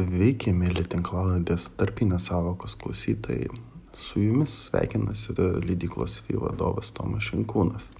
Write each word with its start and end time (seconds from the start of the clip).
Sveiki, 0.00 0.52
mėly 0.56 0.80
tinklalaidės 0.88 1.66
tarpinės 1.76 2.30
savokos 2.30 2.72
klausytojai. 2.80 3.50
Su 3.92 4.22
jumis 4.22 4.52
sveikinasi 4.70 5.34
lydyklos 5.66 6.14
FI 6.24 6.38
vadovas 6.40 6.88
Tomas 6.96 7.26
Šinkūnas. 7.26 7.90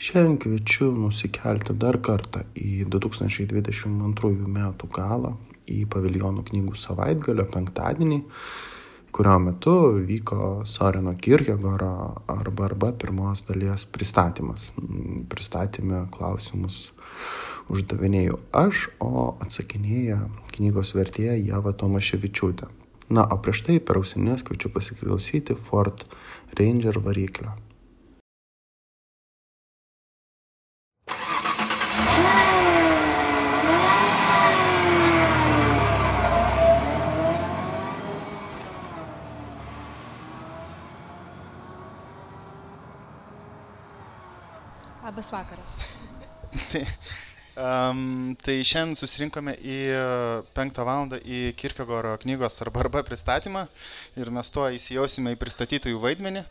Šiandien 0.00 0.38
kviečiu 0.40 0.88
nusikelti 0.96 1.76
dar 1.76 1.98
kartą 2.00 2.46
į 2.56 2.86
2022 2.94 4.48
metų 4.56 4.88
galą, 4.96 5.34
į 5.68 5.84
paviljonų 5.92 6.46
knygų 6.48 6.80
savaitgalio 6.86 7.44
penktadienį, 7.52 8.22
kurio 9.12 9.38
metu 9.44 9.78
vyko 10.08 10.62
Soreno 10.64 11.18
Kirkegoro 11.20 11.94
arba 12.32 12.70
arba 12.70 12.94
pirmos 12.96 13.44
dalies 13.50 13.84
pristatymas. 13.84 14.70
Pristatėme 15.28 16.06
klausimus 16.16 16.86
uždavinėjau 17.72 18.38
aš, 18.54 18.88
o 19.00 19.34
atsakinėja 19.44 20.20
knygos 20.54 20.94
vertėja 20.96 21.36
Java 21.38 21.72
Tomaševičiūtė. 21.72 22.70
Na, 23.12 23.26
o 23.28 23.36
prieš 23.40 23.64
tai 23.66 23.76
per 23.84 24.00
ausinės 24.00 24.44
kviečiu 24.46 24.72
pasiklausyti 24.72 25.56
Ford 25.56 26.06
Ranger 26.58 26.98
variklio. 27.04 27.52
Labas 45.04 45.30
vakaras. 45.30 45.76
Um, 47.54 48.32
tai 48.42 48.56
šiandien 48.66 48.96
susirinkome 48.98 49.52
į 49.62 49.76
penktą 50.56 50.82
valandą 50.82 51.20
į 51.22 51.52
Kirkegoro 51.54 52.16
knygos 52.24 52.56
arba 52.64 52.80
arba 52.82 53.04
pristatymą 53.06 53.68
ir 54.18 54.30
mes 54.34 54.50
tuo 54.50 54.64
įsijausime 54.74 55.36
į 55.36 55.38
pristatytojų 55.38 56.00
vaidmenį. 56.02 56.42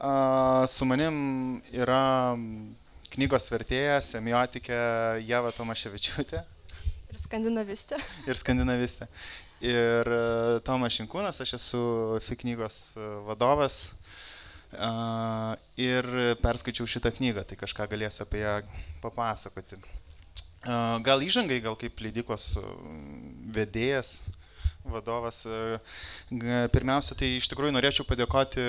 Uh, 0.00 0.66
su 0.66 0.88
manim 0.90 1.60
yra 1.70 2.34
knygos 3.14 3.46
vertėja, 3.52 4.00
semiotikė 4.02 4.80
Jeva 5.28 5.54
Tomaševičiūtė. 5.54 6.42
Ir 7.10 7.22
skandinavistė. 7.22 8.00
Ir 8.26 8.42
skandinavistė. 8.42 9.06
Ir 9.62 10.12
uh, 10.16 10.58
Tomas 10.66 10.98
Šinkūnas, 10.98 11.38
aš 11.46 11.54
esu 11.60 11.84
FI 12.26 12.40
knygos 12.42 12.80
vadovas. 13.28 13.84
Uh, 14.74 15.54
ir 15.78 16.06
perskaičiau 16.42 16.90
šitą 16.90 17.14
knygą, 17.14 17.46
tai 17.46 17.62
kažką 17.62 17.86
galėsiu 17.94 18.26
apie 18.26 18.42
ją 18.42 18.58
papasakoti. 19.02 19.78
Gal 20.60 21.22
įžangai, 21.24 21.62
gal 21.64 21.76
kaip 21.80 22.02
leidyklos 22.04 22.50
vedėjas, 23.56 24.18
vadovas. 24.84 25.46
Pirmiausia, 26.28 27.16
tai 27.16 27.30
iš 27.38 27.48
tikrųjų 27.48 27.72
norėčiau 27.72 28.04
padėkoti 28.04 28.64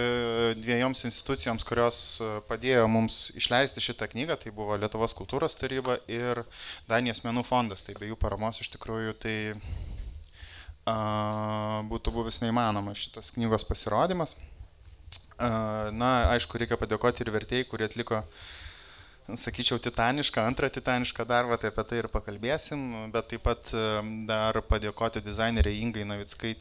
dviejoms 0.62 1.04
institucijoms, 1.10 1.66
kurios 1.68 2.00
padėjo 2.48 2.86
mums 2.92 3.20
išleisti 3.36 3.84
šitą 3.84 4.08
knygą. 4.14 4.40
Tai 4.40 4.56
buvo 4.56 4.80
Lietuvos 4.80 5.16
kultūros 5.18 5.58
taryba 5.60 6.00
ir 6.08 6.46
Danijos 6.88 7.24
menų 7.26 7.44
fondas. 7.48 7.84
Tai 7.84 7.98
be 8.00 8.08
jų 8.08 8.20
paramos 8.20 8.62
iš 8.64 8.72
tikrųjų 8.78 9.18
tai 9.20 9.36
a, 10.88 10.96
būtų 11.92 12.16
buvęs 12.16 12.40
neįmanoma 12.46 12.96
šitas 12.96 13.36
knygos 13.36 13.68
pasirodymas. 13.68 14.38
A, 15.36 15.92
na, 15.92 16.32
aišku, 16.38 16.56
reikia 16.56 16.80
padėkoti 16.80 17.26
ir 17.26 17.36
vertėjai, 17.36 17.68
kurie 17.68 17.92
atliko 17.92 18.24
uh, 18.24 18.50
sakyčiau, 19.30 19.80
titanišką, 19.82 20.44
antrą 20.44 20.70
titanišką 20.74 21.26
darbą, 21.28 21.58
tai 21.60 21.72
apie 21.72 21.86
tai 21.88 22.00
ir 22.02 22.10
pakalbėsim, 22.12 23.12
bet 23.14 23.30
taip 23.32 23.46
pat 23.46 23.72
dar 24.28 24.62
padėkoti 24.68 25.24
dizaineriai 25.24 25.82
Ingai 25.84 26.08
Navickai, 26.08 26.56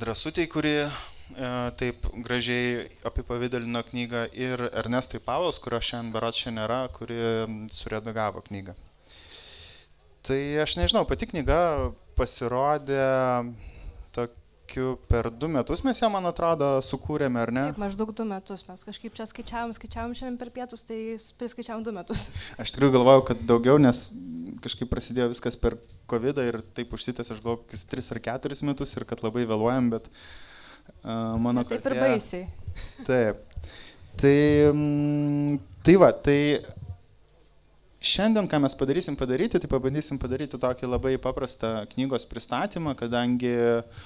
drąsutėjai, 0.00 0.50
kuri 0.50 0.74
e, 0.80 0.90
taip 1.80 2.06
gražiai 2.24 2.86
apipavidalino 3.06 3.82
knygą 3.90 4.26
ir 4.36 4.66
Ernestai 4.70 5.20
Pavos, 5.24 5.58
kurio 5.62 5.80
šiandien 5.80 6.14
berat 6.14 6.38
šiandien 6.38 6.62
nėra, 6.62 6.80
kuri 6.94 7.18
suredagavo 7.74 8.44
knygą. 8.48 8.76
Tai 10.26 10.40
aš 10.62 10.76
nežinau, 10.76 11.06
pati 11.08 11.30
knyga 11.30 11.60
pasirodė 12.18 13.00
tok, 14.14 14.34
kokiu 14.70 14.98
per 15.08 15.30
du 15.30 15.48
metus 15.48 15.82
mes 15.82 15.98
ją, 15.98 16.08
man 16.12 16.26
atrodo, 16.30 16.78
sukūrėme, 16.84 17.40
ar 17.42 17.50
ne? 17.52 17.64
Taip, 17.70 17.80
maždaug 17.82 18.12
du 18.14 18.24
metus. 18.24 18.62
Mes 18.68 18.84
kažkaip 18.86 19.14
čia 19.16 19.26
skaičiavom, 19.26 19.72
skaičiavom 19.74 20.14
šiandien 20.14 20.38
per 20.38 20.50
pietus, 20.54 20.84
tai 20.86 21.16
priskaičiavom 21.40 21.82
du 21.82 21.94
metus. 21.94 22.28
Aš 22.60 22.74
tikrai 22.76 22.92
galvojau, 22.94 23.24
kad 23.32 23.42
daugiau, 23.48 23.80
nes 23.82 24.08
kažkaip 24.62 24.90
prasidėjo 24.90 25.30
viskas 25.32 25.58
per 25.58 25.78
COVID 26.10 26.38
ir 26.44 26.60
taip 26.76 26.94
užsitęs, 26.94 27.32
aš 27.34 27.42
galvoju, 27.42 27.64
kokius 27.64 27.86
tris 27.90 28.10
ar 28.14 28.22
keturis 28.22 28.62
metus 28.66 28.94
ir 28.94 29.06
kad 29.08 29.22
labai 29.26 29.46
vėluojam, 29.48 29.90
bet 29.96 30.06
uh, 30.10 31.36
mano... 31.40 31.64
Bet 31.64 31.74
taip 31.74 31.90
ir 31.90 31.98
baisiai. 31.98 32.44
Taip. 33.08 33.46
Tai, 34.20 34.36
mm, 34.70 35.56
tai 35.86 35.96
va, 35.98 36.12
tai 36.14 36.38
Šiandien, 38.00 38.46
ką 38.48 38.62
mes 38.64 38.72
padarysim 38.80 39.12
padaryti, 39.18 39.58
tai 39.60 39.68
pabandysim 39.68 40.16
padaryti 40.16 40.56
tokį 40.56 40.88
labai 40.88 41.18
paprastą 41.20 41.82
knygos 41.90 42.24
pristatymą, 42.30 42.94
kadangi 42.96 43.50
uh, 43.52 44.04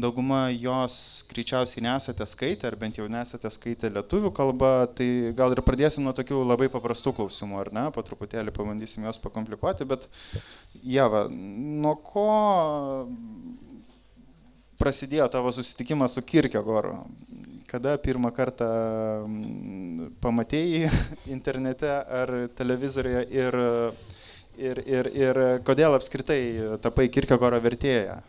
dauguma 0.00 0.48
jos 0.52 1.24
greičiausiai 1.30 1.82
nesate 1.84 2.26
skaitę, 2.26 2.68
ar 2.68 2.76
bent 2.78 2.98
jau 2.98 3.06
nesate 3.10 3.50
skaitę 3.52 3.90
lietuvių 3.92 4.32
kalbą, 4.36 4.72
tai 4.96 5.08
gal 5.36 5.54
ir 5.54 5.62
pradėsim 5.66 6.06
nuo 6.06 6.14
tokių 6.16 6.42
labai 6.46 6.68
paprastų 6.72 7.14
klausimų, 7.18 7.58
ar 7.62 7.72
ne, 7.74 7.84
po 7.94 8.04
truputėlį 8.06 8.54
pabandysim 8.54 9.06
juos 9.06 9.20
pakomplikuoti, 9.22 9.88
bet 9.88 10.08
Jeva, 10.84 11.26
nuo 11.30 11.96
ko 12.04 12.28
prasidėjo 14.78 15.26
tavo 15.32 15.52
susitikimas 15.54 16.14
su 16.16 16.22
Kirkegoru? 16.22 16.94
Kada 17.68 17.98
pirmą 18.00 18.30
kartą 18.32 18.68
pamatėjai 20.22 20.88
internete 21.34 21.90
ar 21.90 22.32
televizoriuje 22.56 23.26
ir, 23.34 23.60
ir, 24.56 24.82
ir, 24.86 25.12
ir 25.26 25.44
kodėl 25.66 25.98
apskritai 25.98 26.40
tapai 26.84 27.10
Kirkegoro 27.12 27.60
vertėja? 27.64 28.22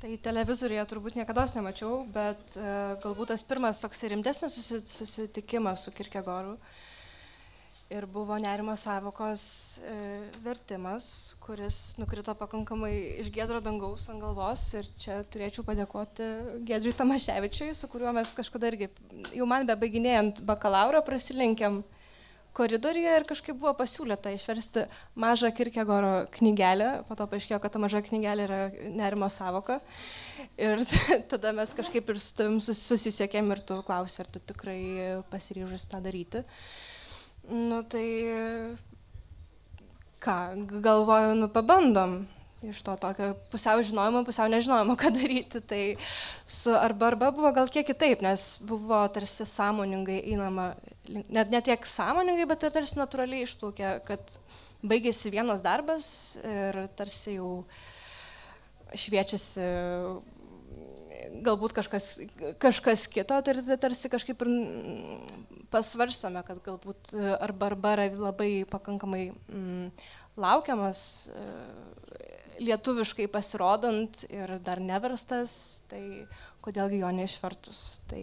Tai 0.00 0.14
televizoriuje 0.24 0.80
turbūt 0.88 1.16
niekada 1.18 1.42
nemačiau, 1.58 2.06
bet 2.08 2.54
e, 2.56 2.68
galbūt 3.02 3.34
tas 3.34 3.42
pirmas 3.44 3.82
toks 3.82 3.98
rimtesnis 4.08 4.54
susitikimas 4.88 5.84
su 5.84 5.92
Kirkegoru. 5.92 6.54
Ir 7.92 8.06
buvo 8.08 8.38
nerimo 8.40 8.72
savokos 8.80 9.42
e, 9.84 9.96
vertimas, 10.40 11.34
kuris 11.44 11.98
nukrito 12.00 12.32
pakankamai 12.32 12.94
iš 13.20 13.28
gedro 13.34 13.60
dangaus 13.60 14.08
ant 14.08 14.24
galvos. 14.24 14.64
Ir 14.80 14.88
čia 14.96 15.18
turėčiau 15.28 15.66
padėkoti 15.68 16.30
Gedriui 16.64 16.96
Tamaševičiui, 16.96 17.74
su 17.76 17.90
kuriuo 17.92 18.14
mes 18.16 18.32
kažkada 18.40 18.72
irgi, 18.72 18.88
jau 19.36 19.50
man 19.52 19.68
bebaiginėjant 19.68 20.40
bakalauro, 20.48 21.04
prasilenkėm 21.04 21.82
koridoriuje 22.56 23.12
ir 23.20 23.26
kažkaip 23.28 23.58
buvo 23.58 23.72
pasiūlyta 23.78 24.32
išversti 24.34 24.86
mažą 25.18 25.50
Kirkegoro 25.54 26.26
knygelę, 26.34 26.90
po 27.08 27.16
to 27.18 27.26
paaiškėjo, 27.30 27.60
kad 27.62 27.74
ta 27.74 27.82
maža 27.82 28.02
knygelė 28.06 28.46
yra 28.48 28.60
nerimo 28.96 29.30
savoka. 29.32 29.80
Ir 30.60 30.82
tada 31.32 31.54
mes 31.56 31.74
kažkaip 31.76 32.10
ir 32.10 32.20
su 32.22 32.34
tavim 32.40 32.58
susisiekėm 32.60 33.52
ir 33.54 33.62
tu 33.66 33.80
klausai, 33.86 34.24
ar 34.24 34.32
tu 34.34 34.42
tikrai 34.52 34.80
pasiryžus 35.32 35.86
tą 35.90 36.02
daryti. 36.04 36.44
Nu 37.50 37.80
tai 37.88 38.06
ką, 40.20 40.36
galvoju, 40.84 41.38
nu 41.38 41.48
pabandom 41.48 42.20
iš 42.62 42.82
to 42.84 42.96
tokio 43.00 43.32
pusiau 43.50 43.80
žinojimo, 43.82 44.20
pusiau 44.24 44.50
nežinojimo, 44.52 44.96
ką 45.00 45.10
daryti. 45.14 45.62
Tai 45.64 45.82
su 46.46 46.74
arba 46.76 47.08
arba 47.08 47.30
buvo 47.32 47.52
gal 47.56 47.70
kiek 47.72 47.86
kitaip, 47.88 48.20
nes 48.24 48.58
buvo 48.68 49.00
tarsi 49.14 49.46
sąmoningai 49.48 50.20
einama, 50.32 50.74
net 51.10 51.52
ne 51.52 51.60
tiek 51.64 51.86
sąmoningai, 51.86 52.48
bet 52.50 52.66
ir 52.66 52.74
tarsi 52.74 52.98
natūraliai 53.00 53.46
išplaukė, 53.46 53.94
kad 54.08 54.36
baigėsi 54.86 55.32
vienas 55.32 55.64
darbas 55.64 56.10
ir 56.42 56.84
tarsi 56.98 57.36
jau 57.38 57.50
šviečiasi 58.96 59.66
galbūt 61.46 61.74
kažkas, 61.76 62.06
kažkas 62.62 63.06
kito, 63.10 63.36
tai 63.44 63.76
tarsi 63.80 64.10
kažkaip 64.10 64.42
ir 64.44 64.50
pasvarstame, 65.70 66.42
kad 66.46 66.58
galbūt 66.64 67.12
arba 67.38 67.70
arba 67.70 67.94
yra 67.96 68.08
labai 68.18 68.50
pakankamai 68.70 69.28
mm, 69.30 69.90
laukiamas 70.40 71.02
lietuviškai 72.60 73.28
pasirodant 73.32 74.24
ir 74.28 74.58
dar 74.64 74.82
neverstas, 74.84 75.80
tai 75.88 76.26
kodėlgi 76.64 77.00
jo 77.00 77.10
neišvertus. 77.16 77.80
Tai, 78.10 78.22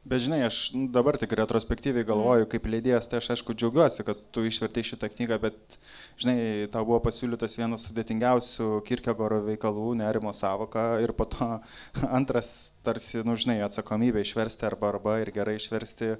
Bet 0.00 0.22
žinai, 0.24 0.38
aš 0.46 0.70
dabar 0.94 1.18
tik 1.20 1.34
retrospektyviai 1.36 2.06
galvoju, 2.08 2.46
kaip 2.48 2.64
leidėjas, 2.72 3.04
tai 3.10 3.18
aš 3.18 3.34
aišku 3.34 3.52
džiaugiuosi, 3.52 4.04
kad 4.06 4.22
tu 4.32 4.46
išvertai 4.48 4.84
šitą 4.86 5.10
knygą, 5.12 5.36
bet, 5.42 5.76
žinai, 6.22 6.36
tau 6.72 6.86
buvo 6.88 7.02
pasiūlytas 7.04 7.58
vienas 7.60 7.84
sudėtingiausių 7.84 8.68
Kirkegoro 8.88 9.42
veikalų, 9.50 9.90
nerimo 10.00 10.32
savoka 10.32 10.94
ir 11.04 11.12
po 11.18 11.28
to 11.28 11.50
antras 12.18 12.72
tarsi, 12.86 13.20
nu, 13.28 13.36
žinai, 13.36 13.58
atsakomybė 13.66 14.24
išversti 14.24 14.64
arba 14.70 14.88
arba 14.94 15.18
ir 15.20 15.34
gerai 15.36 15.58
išversti. 15.60 16.14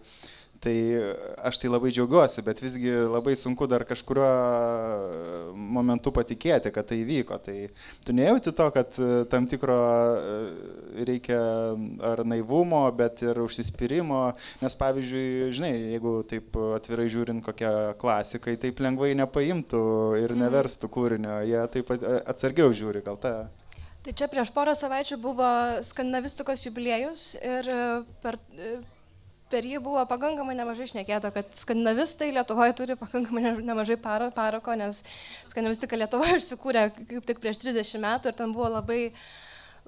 Tai 0.60 0.76
aš 1.48 1.56
tai 1.56 1.70
labai 1.72 1.88
džiaugiuosi, 1.88 2.42
bet 2.44 2.58
visgi 2.60 2.90
labai 3.08 3.32
sunku 3.38 3.64
dar 3.64 3.80
kažkurio 3.88 4.26
momentu 5.56 6.12
patikėti, 6.12 6.68
kad 6.74 6.84
tai 6.90 6.98
įvyko. 7.00 7.38
Tai 7.40 7.54
tu 8.04 8.12
nejauti 8.16 8.52
to, 8.58 8.66
kad 8.74 8.98
tam 9.32 9.48
tikro 9.48 9.78
reikia 11.08 11.40
ar 12.10 12.24
naivumo, 12.28 12.82
bet 12.92 13.24
ir 13.24 13.40
užsispyrimo, 13.40 14.20
nes 14.60 14.76
pavyzdžiui, 14.82 15.48
žinai, 15.56 15.72
jeigu 15.94 16.14
taip 16.28 16.60
atvirai 16.76 17.08
žiūrint 17.16 17.44
kokią 17.46 17.72
klasikai, 18.00 18.58
taip 18.60 18.84
lengvai 18.84 19.14
nepaimtų 19.22 19.82
ir 20.20 20.36
mhm. 20.36 20.44
neverstų 20.44 20.92
kūrinio, 20.92 21.40
jie 21.48 21.64
taip 21.72 21.96
atsargiau 22.20 22.76
žiūri, 22.76 23.00
gal 23.08 23.16
ta 23.22 23.34
Tai 24.00 24.14
čia 24.16 24.30
prieš 24.32 24.48
porą 24.56 24.72
savaičių 24.72 25.18
buvo 25.20 25.46
skandinavistikos 25.84 26.62
jubiliejus 26.64 27.34
ir 27.36 27.66
per 28.22 28.38
per 29.50 29.66
jį 29.66 29.80
buvo 29.82 30.02
pakankamai 30.08 30.54
nemažai 30.58 30.88
šnekėta, 30.90 31.32
kad 31.34 31.50
skandinavistai 31.58 32.30
Lietuvoje 32.34 32.74
turi 32.78 32.96
pakankamai 33.00 33.56
nemažai 33.58 33.98
paro, 34.00 34.30
paroko, 34.34 34.74
nes 34.78 35.02
skandinavistika 35.50 35.98
Lietuvoje 35.98 36.38
išsikūrė 36.40 36.86
kaip 36.96 37.26
tik 37.28 37.42
prieš 37.42 37.62
30 37.64 38.02
metų 38.04 38.30
ir 38.30 38.38
ten 38.38 38.54
buvo 38.54 38.70
labai, 38.70 39.02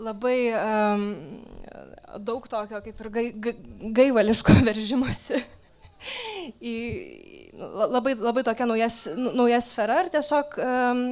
labai 0.01 0.37
um, 0.59 1.09
daug 2.19 2.47
tokio 2.51 2.83
kaip 2.85 3.03
ir 3.05 3.11
gai, 3.17 3.27
gai, 3.49 3.57
gaivališko 4.03 4.61
veržimosi. 4.69 5.43
į, 6.59 6.75
labai, 7.63 8.17
labai 8.19 8.43
tokia 8.47 8.67
nauja, 8.67 8.89
nauja 9.39 9.61
sfera 9.63 10.01
ir 10.03 10.09
tiesiog 10.11 10.57
um, 10.59 11.03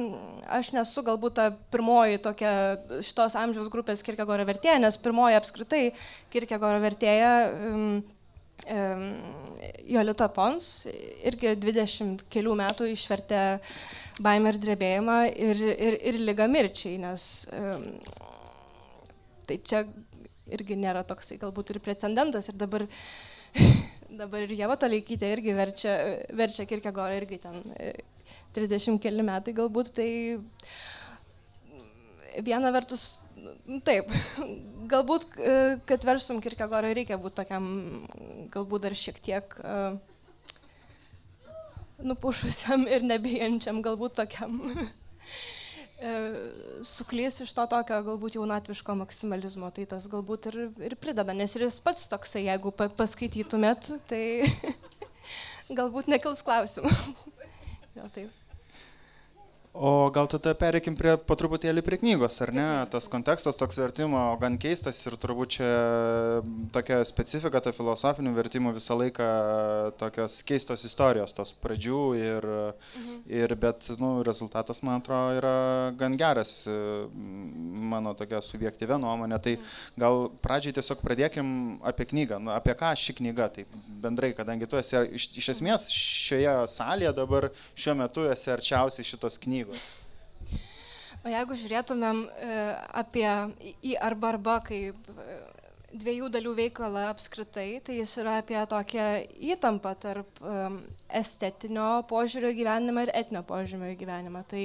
aš 0.51 0.73
nesu 0.75 1.03
galbūt 1.07 1.37
ta 1.37 1.45
pirmoji 1.71 2.19
tokia 2.25 2.53
šitos 3.05 3.37
amžiaus 3.39 3.71
grupės 3.71 4.03
Kirkegoro 4.03 4.43
vertėja, 4.49 4.81
nes 4.83 4.99
pirmoji 4.99 5.39
apskritai 5.39 5.83
Kirkegoro 6.33 6.81
vertėja 6.83 7.31
um, 7.71 8.01
Jolita 9.91 10.27
Pons 10.31 10.67
irgi 11.27 11.55
20 11.59 12.25
kelių 12.31 12.53
metų 12.59 12.91
išvertė 12.91 13.41
baimę 14.21 14.53
ir 14.53 14.59
drebėjimą 14.61 15.17
ir, 15.31 15.63
ir, 15.71 15.97
ir 16.11 16.19
lygą 16.21 16.47
mirčiai, 16.51 16.97
nes 17.01 17.27
um, 17.57 17.87
tai 19.49 19.57
čia 19.65 19.83
irgi 20.51 20.77
nėra 20.79 21.03
toksai 21.07 21.39
galbūt 21.41 21.73
ir 21.73 21.81
precedentas 21.83 22.49
ir 22.51 22.57
dabar, 22.59 22.85
dabar 24.21 24.45
ir 24.45 24.55
Jeva 24.59 24.77
Toleikytė 24.79 25.31
irgi 25.35 25.55
verčia, 25.57 25.97
verčia 26.37 26.67
Kirkegorą 26.69 27.19
irgi 27.21 27.41
ten 27.43 27.61
30 28.55 28.77
e, 28.77 28.97
keli 29.03 29.25
metai 29.27 29.55
galbūt, 29.57 29.93
tai 29.97 30.09
viena 32.39 32.71
vertus 32.73 33.19
Taip, 33.85 34.09
galbūt, 34.91 35.25
e, 35.39 35.53
kad 35.89 36.05
versum 36.05 36.41
Kirkegorą 36.43 36.93
reikia 36.97 37.17
būti 37.21 37.39
tokiam, 37.41 37.67
galbūt 38.53 38.85
dar 38.85 38.95
šiek 38.97 39.21
tiek 39.23 39.55
uh, 39.63 39.95
nupušusiam 42.05 42.85
ir 42.89 43.05
nebijančiam, 43.07 43.79
galbūt 43.85 44.19
tokiam 44.19 44.59
uh, 44.67 44.83
suklys 46.91 47.39
iš 47.45 47.55
to 47.57 47.65
tokio 47.71 48.01
galbūt 48.09 48.37
jaunatviško 48.37 48.97
maksimalizmo, 49.01 49.71
tai 49.73 49.87
tas 49.89 50.09
galbūt 50.11 50.51
ir, 50.51 50.59
ir 50.91 50.97
prideda, 51.01 51.33
nes 51.37 51.55
ir 51.57 51.65
jis 51.65 51.79
pats 51.83 52.09
toksai, 52.11 52.45
jeigu 52.49 52.73
pa, 52.75 52.91
paskaitytumėt, 53.01 53.93
tai 54.11 54.23
galbūt 55.81 56.11
nekils 56.11 56.45
klausimų. 56.45 56.93
Gal 57.95 58.13
taip. 58.13 58.40
O 59.73 60.11
gal 60.11 60.27
tada 60.27 60.51
pereikim 60.51 60.97
prie 60.99 61.13
po 61.15 61.35
truputėlį 61.39 61.79
prie 61.85 61.95
knygos, 62.01 62.41
ar 62.43 62.49
ne? 62.51 62.63
Tas 62.91 63.05
kontekstas 63.07 63.55
toks 63.55 63.77
vertimo 63.79 64.19
gan 64.41 64.57
keistas 64.59 64.97
ir 65.05 65.15
turbūt 65.15 65.53
čia 65.55 65.69
tokia 66.75 66.97
specifika, 67.07 67.61
ta 67.63 67.71
filosofinių 67.71 68.33
vertimų 68.35 68.73
visą 68.75 68.97
laiką 68.99 69.27
tokios 70.01 70.41
keistos 70.43 70.83
istorijos, 70.89 71.31
tos 71.37 71.53
pradžių 71.63 72.01
ir, 72.19 72.47
mhm. 72.49 73.21
ir 73.31 73.55
bet, 73.61 73.87
nu, 74.01 74.09
rezultatas, 74.27 74.81
man 74.83 74.99
atrodo, 74.99 75.37
yra 75.39 75.55
gan 75.95 76.19
geras, 76.19 76.51
mano 76.67 78.11
tokia 78.19 78.43
subjektyvia 78.43 78.99
nuomonė. 78.99 79.39
Tai 79.39 79.55
mhm. 79.55 79.71
gal 80.03 80.27
pradžiai 80.43 80.75
tiesiog 80.81 80.99
pradėkim 80.99 81.55
apie 81.87 82.09
knygą, 82.11 82.41
nu, 82.43 82.51
apie 82.57 82.75
ką 82.75 82.91
ši 82.99 83.15
knyga, 83.21 83.47
tai 83.55 83.67
bendrai, 84.03 84.33
kadangi 84.35 84.67
tu 84.67 84.75
esi 84.83 84.99
iš, 85.15 85.31
iš 85.39 85.49
esmės 85.55 85.87
šioje 85.95 86.59
salėje 86.75 87.15
dabar 87.23 87.53
šiuo 87.71 87.95
metu 88.03 88.27
esi 88.35 88.51
arčiausiai 88.51 89.07
šitos 89.07 89.39
knygos 89.39 89.60
knygos? 89.61 89.89
Na, 91.21 91.35
jeigu 91.35 91.53
žiūrėtumėm 91.53 92.21
e, 92.25 92.53
apie 92.97 93.29
į 93.85 93.93
arba 94.01 94.31
arba 94.33 94.55
kaip 94.65 95.09
e, 95.13 95.35
dviejų 95.91 96.31
dalių 96.33 96.53
veikalą 96.57 97.03
apskritai, 97.11 97.75
tai 97.85 97.99
jis 97.99 98.15
yra 98.23 98.39
apie 98.41 98.57
tokią 98.71 99.05
įtampą 99.53 99.91
tarp 100.01 100.41
um, 100.41 100.79
estetinio 101.21 102.01
požiūrio 102.09 102.53
gyvenimą 102.57 103.05
ir 103.05 103.13
etinio 103.21 103.43
požiūrio 103.45 103.91
gyvenimą. 103.99 104.41
Tai 104.49 104.63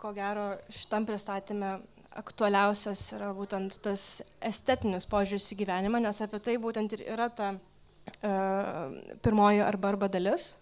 ko 0.00 0.10
gero 0.16 0.48
šitam 0.72 1.06
pristatymė 1.06 1.76
aktualiausias 2.18 3.04
yra 3.16 3.30
būtent 3.36 3.78
tas 3.84 4.22
estetinis 4.42 5.06
požiūris 5.08 5.52
į 5.54 5.60
gyvenimą, 5.62 6.00
nes 6.02 6.24
apie 6.24 6.42
tai 6.42 6.56
būtent 6.60 6.96
ir 6.96 7.06
yra 7.12 7.28
ta 7.30 7.52
uh, 7.54 8.98
pirmoji 9.22 9.62
arba 9.64 9.94
arba 9.94 10.10
dalis. 10.12 10.54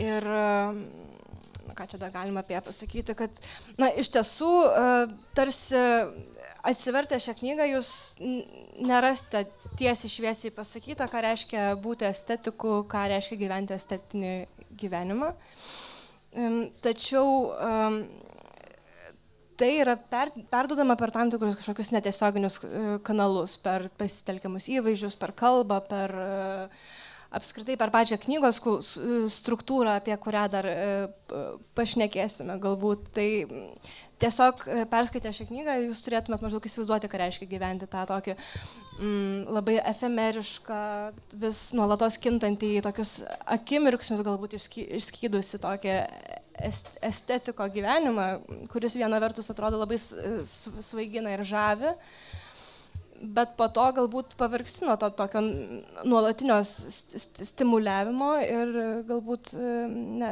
Ir 0.00 0.24
uh, 0.24 0.80
ką 1.76 1.86
čia 1.90 2.00
dar 2.00 2.12
galima 2.14 2.44
apie 2.44 2.56
ją 2.56 2.62
pasakyti, 2.66 3.16
kad, 3.18 3.40
na, 3.80 3.90
iš 4.02 4.10
tiesų, 4.14 4.52
e, 4.70 4.86
tarsi 5.36 5.82
atsivertę 6.70 7.18
šią 7.22 7.36
knygą 7.40 7.68
jūs 7.74 7.90
nerasite 8.84 9.46
tiesiai 9.80 10.12
šviesiai 10.12 10.54
pasakyta, 10.54 11.08
ką 11.10 11.22
reiškia 11.26 11.68
būti 11.80 12.08
estetiku, 12.08 12.82
ką 12.90 13.06
reiškia 13.14 13.38
gyventi 13.40 13.76
estetinį 13.76 14.34
gyvenimą. 14.80 15.32
Tačiau 16.84 17.30
tai 19.60 19.70
yra 19.82 19.96
per, 19.98 20.30
perdodama 20.52 20.96
per 20.96 21.12
tam 21.12 21.30
tikrus 21.32 21.58
kažkokius 21.58 21.92
netiesioginius 21.92 22.56
e, 22.64 22.82
kanalus, 23.04 23.58
per 23.60 23.90
pasitelkiamus 24.00 24.70
įvaizdžius, 24.72 25.18
per 25.20 25.34
kalbą, 25.36 25.82
per 25.90 26.14
uh, 26.16 26.86
apskritai 27.30 27.78
per 27.78 27.92
pačią 27.94 28.18
knygos 28.24 28.60
struktūrą, 29.30 29.96
apie 30.00 30.16
kurią 30.18 30.44
dar 30.50 30.66
e, 30.66 30.76
pašnekėsime 31.78 32.58
galbūt. 32.62 33.10
Tai 33.14 33.28
tiesiog 34.20 34.64
e, 34.66 34.82
perskaitę 34.90 35.32
šią 35.34 35.46
knygą 35.50 35.76
jūs 35.86 36.02
turėtumėt 36.04 36.42
maždaug 36.44 36.66
įsivaizduoti, 36.66 37.10
ką 37.10 37.20
reiškia 37.22 37.48
gyventi 37.50 37.88
tą 37.90 38.02
tokį 38.10 38.34
mm, 38.34 39.38
labai 39.56 39.78
efemerišką, 39.92 40.82
vis 41.44 41.62
nuolatos 41.76 42.18
kintantį 42.22 42.74
tokius 42.86 43.20
akimirksnius 43.58 44.24
galbūt 44.26 44.58
išskydusi 44.58 45.62
tokią 45.62 45.96
estetiko 46.60 47.64
gyvenimą, 47.72 48.26
kuris 48.72 48.98
viena 48.98 49.20
vertus 49.22 49.48
atrodo 49.52 49.80
labai 49.80 49.96
svaigina 49.96 51.32
ir 51.32 51.44
žavi, 51.48 51.94
bet 53.20 53.52
po 53.58 53.66
to 53.68 53.84
galbūt 53.96 54.34
pavargsi 54.40 54.86
nuo 54.86 54.96
to 55.00 55.10
tokio 55.16 55.42
nuolatinio 56.08 56.56
st 56.64 57.44
stimuliavimo 57.50 58.30
ir 58.44 58.72
galbūt 59.08 59.52
ne, 59.60 60.30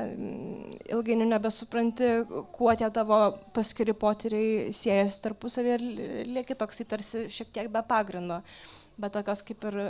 ilgainiui 0.88 1.28
nebesupranti, 1.28 2.12
kuo 2.56 2.74
tie 2.78 2.88
tavo 2.94 3.20
paskiri 3.56 3.94
potyriai 3.96 4.72
siejasi 4.76 5.22
tarpusavį 5.26 5.74
ir 5.76 5.86
lieki 6.32 6.56
toksai 6.58 6.88
tarsi 6.88 7.26
šiek 7.32 7.52
tiek 7.52 7.68
be 7.72 7.84
pagrindo, 7.88 8.40
bet 8.96 9.16
tokios 9.16 9.44
kaip 9.44 9.68
ir 9.70 9.80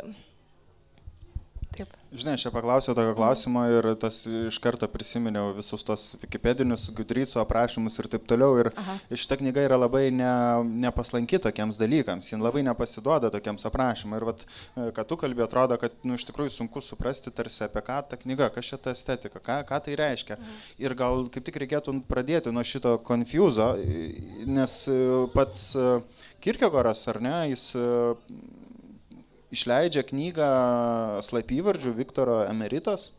Taip. 1.79 1.93
Žinai, 2.11 2.33
aš 2.35 2.45
čia 2.47 2.51
paklausiau 2.51 2.95
tokio 2.97 3.13
klausimo 3.15 3.61
ir 3.71 3.87
tas 4.03 4.17
iš 4.27 4.57
karto 4.65 4.89
prisiminiau 4.91 5.53
visus 5.55 5.85
tos 5.87 6.07
Wikipedinius, 6.19 6.89
Gudryco 6.97 7.39
aprašymus 7.39 7.99
ir 8.03 8.09
taip 8.11 8.25
toliau. 8.27 8.57
Ir 8.59 8.71
Aha. 8.73 8.97
šita 9.13 9.39
knyga 9.39 9.63
yra 9.69 9.79
labai 9.79 10.09
ne, 10.11 10.31
nepaslanki 10.87 11.39
tokiems 11.45 11.79
dalykams, 11.79 12.33
jin 12.33 12.43
labai 12.43 12.65
nepasiduoda 12.67 13.31
tokiems 13.35 13.69
aprašymams. 13.71 14.19
Ir 14.19 14.27
vat, 14.27 14.45
e, 14.49 14.89
kad 14.97 15.07
tu 15.07 15.21
kalbė, 15.21 15.45
atrodo, 15.47 15.79
kad 15.79 15.95
nu, 16.03 16.19
iš 16.19 16.27
tikrųjų 16.33 16.57
sunku 16.57 16.83
suprasti 16.83 17.31
tarsi 17.31 17.63
apie 17.69 17.85
ką 17.87 18.01
ta 18.11 18.19
knyga, 18.19 18.51
kas 18.57 18.73
čia 18.73 18.83
ta 18.83 18.97
estetika, 18.97 19.39
ką, 19.39 19.61
ką 19.69 19.83
tai 19.87 19.99
reiškia. 20.03 20.39
Aha. 20.41 20.61
Ir 20.83 20.99
gal 20.99 21.29
kaip 21.31 21.47
tik 21.47 21.63
reikėtų 21.63 21.95
pradėti 22.11 22.55
nuo 22.55 22.67
šito 22.67 22.97
konfuzo, 23.07 23.75
nes 24.49 24.81
e, 24.91 25.03
pats 25.37 25.69
e, 25.79 25.91
Kirkegoras, 26.43 27.05
ar 27.11 27.23
ne, 27.23 27.37
jis 27.53 27.73
išleidžia 29.55 30.05
knygą 30.09 30.51
slapyvardžių 31.25 31.95
Viktoro 31.97 32.43
Emeritos. 32.49 33.13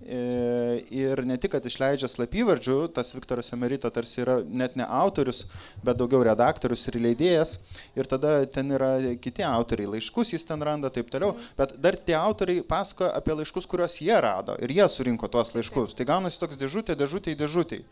E, 0.00 0.80
ir 0.96 1.20
ne 1.28 1.36
tik, 1.36 1.52
kad 1.52 1.66
išleidžia 1.68 2.08
slapyvardžių, 2.08 2.76
tas 2.96 3.12
Viktoras 3.12 3.52
Emerita 3.52 3.90
tarsi 3.92 4.22
yra 4.22 4.38
net 4.44 4.78
ne 4.80 4.86
autorius, 4.88 5.42
bet 5.84 5.98
daugiau 6.00 6.22
redaktorius 6.24 6.86
ir 6.88 6.96
leidėjas. 7.04 7.58
Ir 7.98 8.08
tada 8.08 8.38
ten 8.48 8.72
yra 8.76 8.94
kiti 9.20 9.44
autoriai, 9.44 9.90
laiškus 9.96 10.32
jis 10.32 10.46
ten 10.48 10.64
randa, 10.64 10.88
taip 10.92 11.12
toliau. 11.12 11.34
Bet 11.58 11.76
dar 11.84 12.00
tie 12.00 12.16
autoriai 12.16 12.64
pasakoja 12.64 13.12
apie 13.18 13.36
laiškus, 13.42 13.68
kuriuos 13.68 14.00
jie 14.00 14.16
rado. 14.24 14.56
Ir 14.64 14.72
jie 14.72 14.88
surinko 14.88 15.28
tuos 15.28 15.52
laiškus. 15.56 15.96
Tai 15.98 16.08
gaunasi 16.08 16.40
toks 16.40 16.60
dėžutė, 16.60 16.96
dėžutė 16.96 17.36
į 17.36 17.40
dėžutį. 17.44 17.82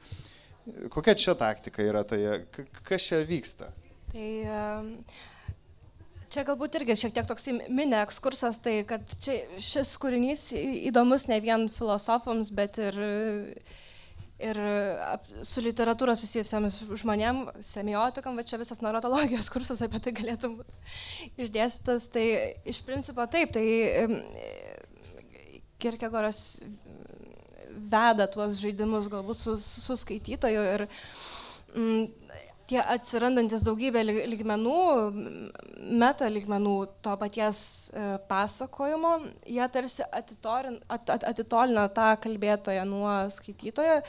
Kokia 0.93 1.17
čia 1.17 1.37
taktika 1.37 1.85
yra, 1.85 2.05
tai 2.09 2.45
kas 2.89 3.05
čia 3.05 3.21
vyksta? 3.29 3.71
Tai 4.09 4.29
uh, 4.49 5.37
Čia 6.29 6.45
galbūt 6.45 6.77
irgi 6.77 6.97
šiek 7.01 7.15
tiek 7.17 7.29
toks 7.29 7.47
mini 7.73 7.97
ekskursas, 8.03 8.59
tai 8.61 8.83
kad 8.89 9.05
čia 9.25 9.41
šis 9.65 9.95
kūrinys 10.01 10.51
įdomus 10.91 11.25
ne 11.31 11.39
vien 11.41 11.69
filosofams, 11.73 12.51
bet 12.53 12.77
ir, 12.83 12.99
ir 14.37 14.61
su 15.49 15.65
literatūra 15.65 16.17
susijusiems 16.21 16.83
žmonėm, 17.01 17.47
semiotikam, 17.65 18.37
va 18.37 18.45
čia 18.45 18.61
visas 18.61 18.83
narotologijos 18.85 19.49
kursas 19.55 19.81
apie 19.87 20.03
tai 20.05 20.13
galėtų 20.21 20.53
būti 20.59 20.79
išdėstytas. 21.47 22.11
Tai 22.13 22.27
iš 22.69 22.83
principo 22.85 23.25
taip, 23.33 23.57
tai 23.57 23.65
Kirkegoras 25.79 26.59
veda 27.89 28.27
tuos 28.29 28.59
žaidimus 28.61 29.09
galbūt 29.13 29.39
su, 29.39 29.57
su 29.63 29.97
skaitytoju 29.97 30.65
ir 30.75 30.85
mm, 31.73 32.29
tie 32.69 32.81
atsirandantis 32.83 33.65
daugybė 33.67 34.03
lygmenų, 34.07 34.79
meta 35.99 36.29
lygmenų 36.31 36.75
to 37.05 37.15
paties 37.21 37.61
e, 37.91 38.09
pasakojimo, 38.29 39.15
jie 39.49 39.69
tarsi 39.73 40.05
at, 40.05 40.35
at, 40.89 41.25
atitolina 41.33 41.87
tą 41.95 42.11
kalbėtoją 42.23 42.85
nuo 42.89 43.15
skaitytojo 43.33 44.03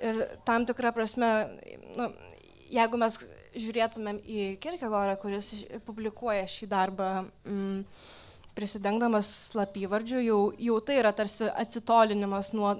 ir 0.00 0.24
tam 0.48 0.66
tikrą 0.66 0.92
prasme, 0.96 1.30
nu, 1.98 2.08
jeigu 2.72 3.00
mes 3.00 3.18
žiūrėtumėm 3.50 4.20
į 4.22 4.46
Kirkegorą, 4.62 5.16
kuris 5.20 5.52
publikuoja 5.86 6.46
šį 6.50 6.68
darbą 6.70 7.10
mm, 7.44 7.84
prisidengdamas 8.54 9.30
slapyvardžiu, 9.50 10.20
jau, 10.22 10.40
jau 10.58 10.78
tai 10.86 11.00
yra 11.02 11.12
tarsi 11.16 11.48
atsitolinimas 11.50 12.52
nuo, 12.54 12.74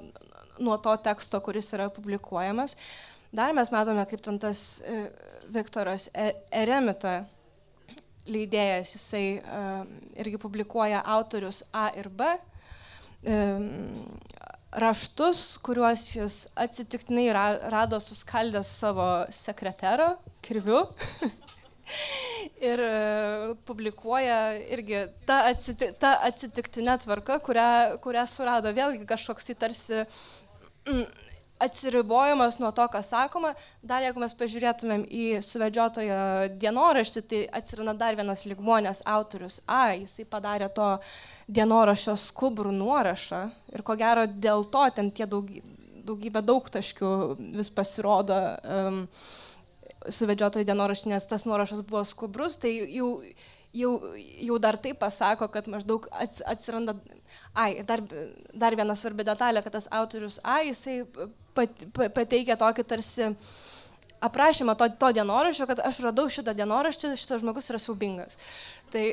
nuo 0.63 0.77
to 0.83 0.95
teksto, 1.05 1.41
kuris 1.45 1.73
yra 1.77 1.89
publikuojamas. 1.95 2.77
Dar 3.33 3.55
mes 3.55 3.71
matome, 3.71 4.05
kaip 4.11 4.23
ten 4.27 4.39
tas 4.43 4.81
e, 4.83 5.05
Viktoras 5.55 6.09
e, 6.15 6.33
Eremita 6.63 7.21
leidėjas, 8.31 8.93
jisai 8.95 9.25
uh, 9.41 9.81
irgi 10.21 10.39
publikuoja 10.39 11.01
autorius 11.17 11.65
A 11.75 11.89
ir 11.99 12.07
B 12.13 12.27
raštus, 14.81 15.59
kuriuos 15.67 16.05
jis 16.15 16.37
atsitiktinai 16.57 17.27
ra 17.35 17.45
rado 17.73 17.99
suskaldęs 18.01 18.71
savo 18.81 19.09
sekretero 19.35 20.15
kirviu. 20.45 20.85
ir 22.71 22.81
publikuoja 23.67 24.39
irgi 24.73 25.03
ta, 25.27 25.43
atsiti 25.51 25.91
ta 25.99 26.15
atsitiktinė 26.29 26.97
tvarka, 27.03 27.41
kurią, 27.43 27.99
kurią 28.05 28.27
surado 28.31 28.71
vėlgi 28.77 29.09
kažkoks 29.11 29.51
įtarsi 29.57 30.05
mm, 30.87 31.05
atsiribojimas 31.61 32.59
nuo 32.61 32.71
to, 32.77 32.87
kas 32.93 33.11
sakoma. 33.13 33.53
Dar 33.83 34.05
jeigu 34.05 34.23
mes 34.23 34.35
pažiūrėtumėm 34.37 35.05
į 35.07 35.27
suvedžiotojo 35.45 36.21
dienoraštį, 36.61 37.23
tai 37.31 37.43
atsiranda 37.61 37.95
dar 38.01 38.17
vienas 38.19 38.47
ligmonės 38.49 39.03
autorius. 39.09 39.61
A, 39.67 39.93
jisai 39.99 40.27
padarė 40.29 40.71
to 40.77 40.95
dienoraščio 41.51 42.17
skubrų 42.21 42.73
nuorašą 42.77 43.45
ir 43.75 43.85
ko 43.87 43.97
gero 44.01 44.27
dėl 44.31 44.67
to 44.73 44.87
ten 44.97 45.13
tie 45.13 45.29
daugybė, 45.29 45.77
daugybė 46.11 46.43
daugtaškių 46.43 47.13
vis 47.59 47.71
pasirodo 47.77 48.37
um, 48.65 49.01
suvedžiotojo 50.09 50.65
dienoraštį, 50.67 51.13
nes 51.13 51.29
tas 51.29 51.45
nuorašas 51.47 51.85
buvo 51.87 52.03
skubrus, 52.09 52.57
tai 52.59 52.73
jau 52.89 53.11
jau, 53.73 53.93
jau 54.43 54.59
dar 54.59 54.79
taip 54.81 54.99
pasako, 55.01 55.49
kad 55.53 55.69
maždaug 55.71 56.09
atsiranda, 56.49 56.97
ai, 57.55 57.83
dar, 57.87 58.03
dar 58.53 58.77
viena 58.79 58.97
svarbi 58.99 59.27
detalė, 59.27 59.63
kad 59.65 59.77
tas 59.79 59.89
autorius 59.95 60.41
A, 60.43 60.61
jisai 60.67 61.03
pateikia 61.97 62.57
tokį 62.61 62.85
tarsi 62.89 63.31
aprašymą 64.21 64.75
to, 64.77 64.89
to 65.01 65.11
dienoraščio, 65.17 65.67
kad 65.69 65.81
aš 65.85 66.03
radau 66.05 66.27
šitą 66.33 66.53
dienoraštį, 66.57 67.15
šitas 67.19 67.41
žmogus 67.43 67.71
yra 67.73 67.81
siaubingas. 67.81 68.37
Tai, 68.93 69.05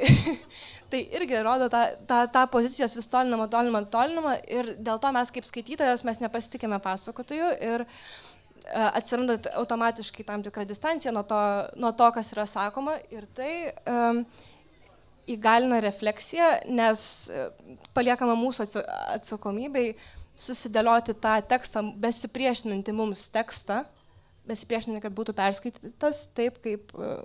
tai 0.92 1.04
irgi 1.20 1.44
rodo 1.46 1.70
tą, 1.72 1.84
tą, 2.10 2.22
tą 2.34 2.44
pozicijos 2.52 2.96
vis 2.98 3.08
tolinamą, 3.12 3.48
tolinamą, 3.52 3.86
tolinamą 3.94 4.36
ir 4.52 4.74
dėl 4.84 5.00
to 5.04 5.14
mes 5.16 5.32
kaip 5.34 5.48
skaitytojas 5.48 6.04
mes 6.08 6.20
nepasitikime 6.24 6.80
pasakotojų 6.84 7.54
ir 7.70 7.86
e, 7.86 7.88
atsiranda 8.90 9.38
automatiškai 9.62 10.28
tam 10.28 10.44
tikra 10.46 10.68
distancija 10.68 11.16
nuo 11.16 11.24
to, 11.30 11.42
nuo 11.80 11.94
to 11.96 12.12
kas 12.18 12.34
yra 12.36 12.48
sakoma 12.50 12.98
ir 13.14 13.30
tai 13.38 13.54
um, 13.86 14.24
įgalina 15.28 15.80
refleksiją, 15.84 16.52
nes 16.72 17.02
e, 17.30 17.50
paliekama 17.96 18.36
mūsų 18.40 18.68
atsakomybei 19.18 19.92
susidėlioti 20.38 21.16
tą 21.22 21.36
tekstą, 21.50 21.84
besipriešinantį 22.02 22.96
mums 22.96 23.28
tekstą, 23.34 23.84
besipriešinantį, 24.48 25.04
kad 25.08 25.16
būtų 25.18 25.36
perskaitytas 25.38 26.28
taip, 26.38 26.62
kaip 26.64 26.94
e, 26.96 27.16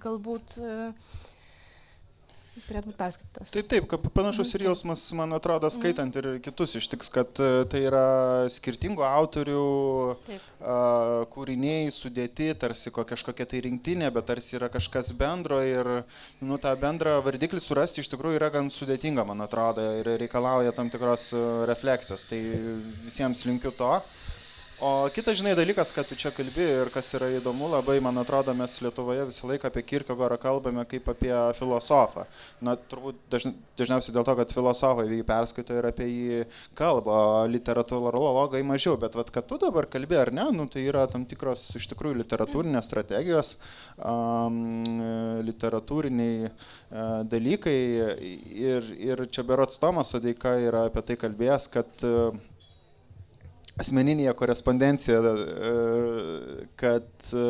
galbūt 0.00 0.56
uh, 0.62 1.16
jis 2.58 2.66
turėtų 2.68 2.90
būti 2.90 2.98
perskaitytas. 2.98 3.52
Taip, 3.54 3.68
taip, 3.70 3.86
kad 3.90 4.06
panašus 4.14 4.52
ir 4.56 4.64
jausmas, 4.66 5.02
man 5.16 5.34
atrodo, 5.36 5.70
skaitant 5.72 6.14
ir 6.20 6.28
kitus 6.44 6.76
ištiks, 6.80 7.10
kad 7.14 7.40
e, 7.42 7.64
tai 7.70 7.82
yra 7.88 8.04
skirtingų 8.52 9.04
autorių 9.06 9.62
taip. 10.26 10.46
a, 10.60 10.78
kūriniai 11.32 11.92
sudėti, 11.94 12.50
tarsi 12.58 12.92
kažkokia 12.94 13.48
tai 13.48 13.62
rinktinė, 13.68 14.10
bet 14.14 14.28
tarsi 14.30 14.58
yra 14.58 14.70
kažkas 14.72 15.12
bendro 15.18 15.60
ir 15.64 15.90
nu, 16.42 16.58
tą 16.60 16.74
bendrą 16.80 17.18
vardiklį 17.24 17.62
surasti 17.62 18.02
iš 18.02 18.12
tikrųjų 18.14 18.40
yra 18.40 18.52
gan 18.54 18.72
sudėtinga, 18.74 19.26
man 19.28 19.46
atrodo, 19.46 19.84
ir 20.00 20.14
reikalauja 20.20 20.74
tam 20.76 20.90
tikros 20.92 21.30
e, 21.32 21.44
refleksijos. 21.70 22.26
Tai 22.28 22.40
visiems 23.06 23.46
linkiu 23.48 23.72
to. 23.76 23.92
O 24.78 25.08
kitas, 25.10 25.34
žinai, 25.40 25.56
dalykas, 25.58 25.90
kad 25.90 26.06
tu 26.06 26.14
čia 26.14 26.30
kalbi 26.30 26.62
ir 26.62 26.88
kas 26.94 27.08
yra 27.18 27.26
įdomu, 27.34 27.66
labai, 27.72 27.96
man 27.98 28.20
atrodo, 28.20 28.52
mes 28.54 28.76
Lietuvoje 28.78 29.24
visą 29.26 29.48
laiką 29.50 29.66
apie 29.66 29.82
Kirkegorą 29.82 30.36
kalbame 30.38 30.84
kaip 30.86 31.08
apie 31.10 31.32
filosofą. 31.58 32.28
Na, 32.62 32.76
turbūt 32.78 33.16
dažn, 33.26 33.56
dažniausiai 33.80 34.14
dėl 34.14 34.22
to, 34.28 34.36
kad 34.38 34.52
filosofai 34.54 35.08
jį 35.10 35.24
perskaito 35.26 35.74
ir 35.74 35.88
apie 35.88 36.06
jį 36.06 36.44
kalba, 36.78 37.16
literatūrologai 37.50 38.60
mažiau, 38.68 38.94
bet 39.02 39.18
vat, 39.18 39.32
kad 39.34 39.48
tu 39.50 39.58
dabar 39.58 39.88
kalbi 39.90 40.14
ar 40.20 40.30
ne, 40.30 40.44
nu, 40.54 40.68
tai 40.70 40.84
yra 40.86 41.08
tam 41.10 41.24
tikros 41.26 41.64
iš 41.74 41.88
tikrųjų 41.90 42.20
literatūrinės 42.20 42.86
strategijos, 42.86 43.56
um, 43.98 45.42
literatūriniai 45.48 46.52
uh, 46.52 47.26
dalykai 47.26 47.80
ir, 48.62 48.94
ir 49.10 49.24
čia 49.26 49.42
berots 49.42 49.82
Tomas 49.82 50.14
Odeika 50.14 50.54
yra 50.62 50.84
apie 50.86 51.02
tai 51.10 51.18
kalbėjęs, 51.18 51.66
kad 51.74 52.06
uh, 52.06 52.30
asmeninėje 53.78 54.34
korespondencijoje, 54.38 55.34
kad 56.80 57.30
e, 57.32 57.44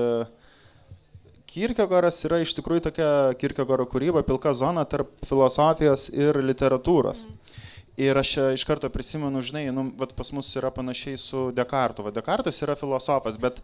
Kirkegoras 1.49 2.21
yra 2.29 2.43
iš 2.45 2.53
tikrųjų 2.59 2.85
tokia 2.91 3.11
Kirkegoro 3.41 3.87
kūryba, 3.89 4.23
pilka 4.27 4.53
zona 4.55 4.85
tarp 4.85 5.15
filosofijos 5.27 6.11
ir 6.13 6.39
literatūros. 6.45 7.25
Mm. 7.25 7.65
Ir 7.99 8.15
aš 8.15 8.37
iš 8.55 8.63
karto 8.63 8.87
prisimenu, 8.95 9.41
žinai, 9.43 9.65
nu, 9.75 9.89
vat 9.99 10.13
pas 10.15 10.29
mus 10.31 10.53
yra 10.55 10.71
panašiai 10.71 11.19
su 11.19 11.49
Dekartu. 11.51 12.05
Va, 12.07 12.13
Dekartas 12.15 12.61
yra 12.63 12.77
filosofas, 12.79 13.35
bet 13.43 13.59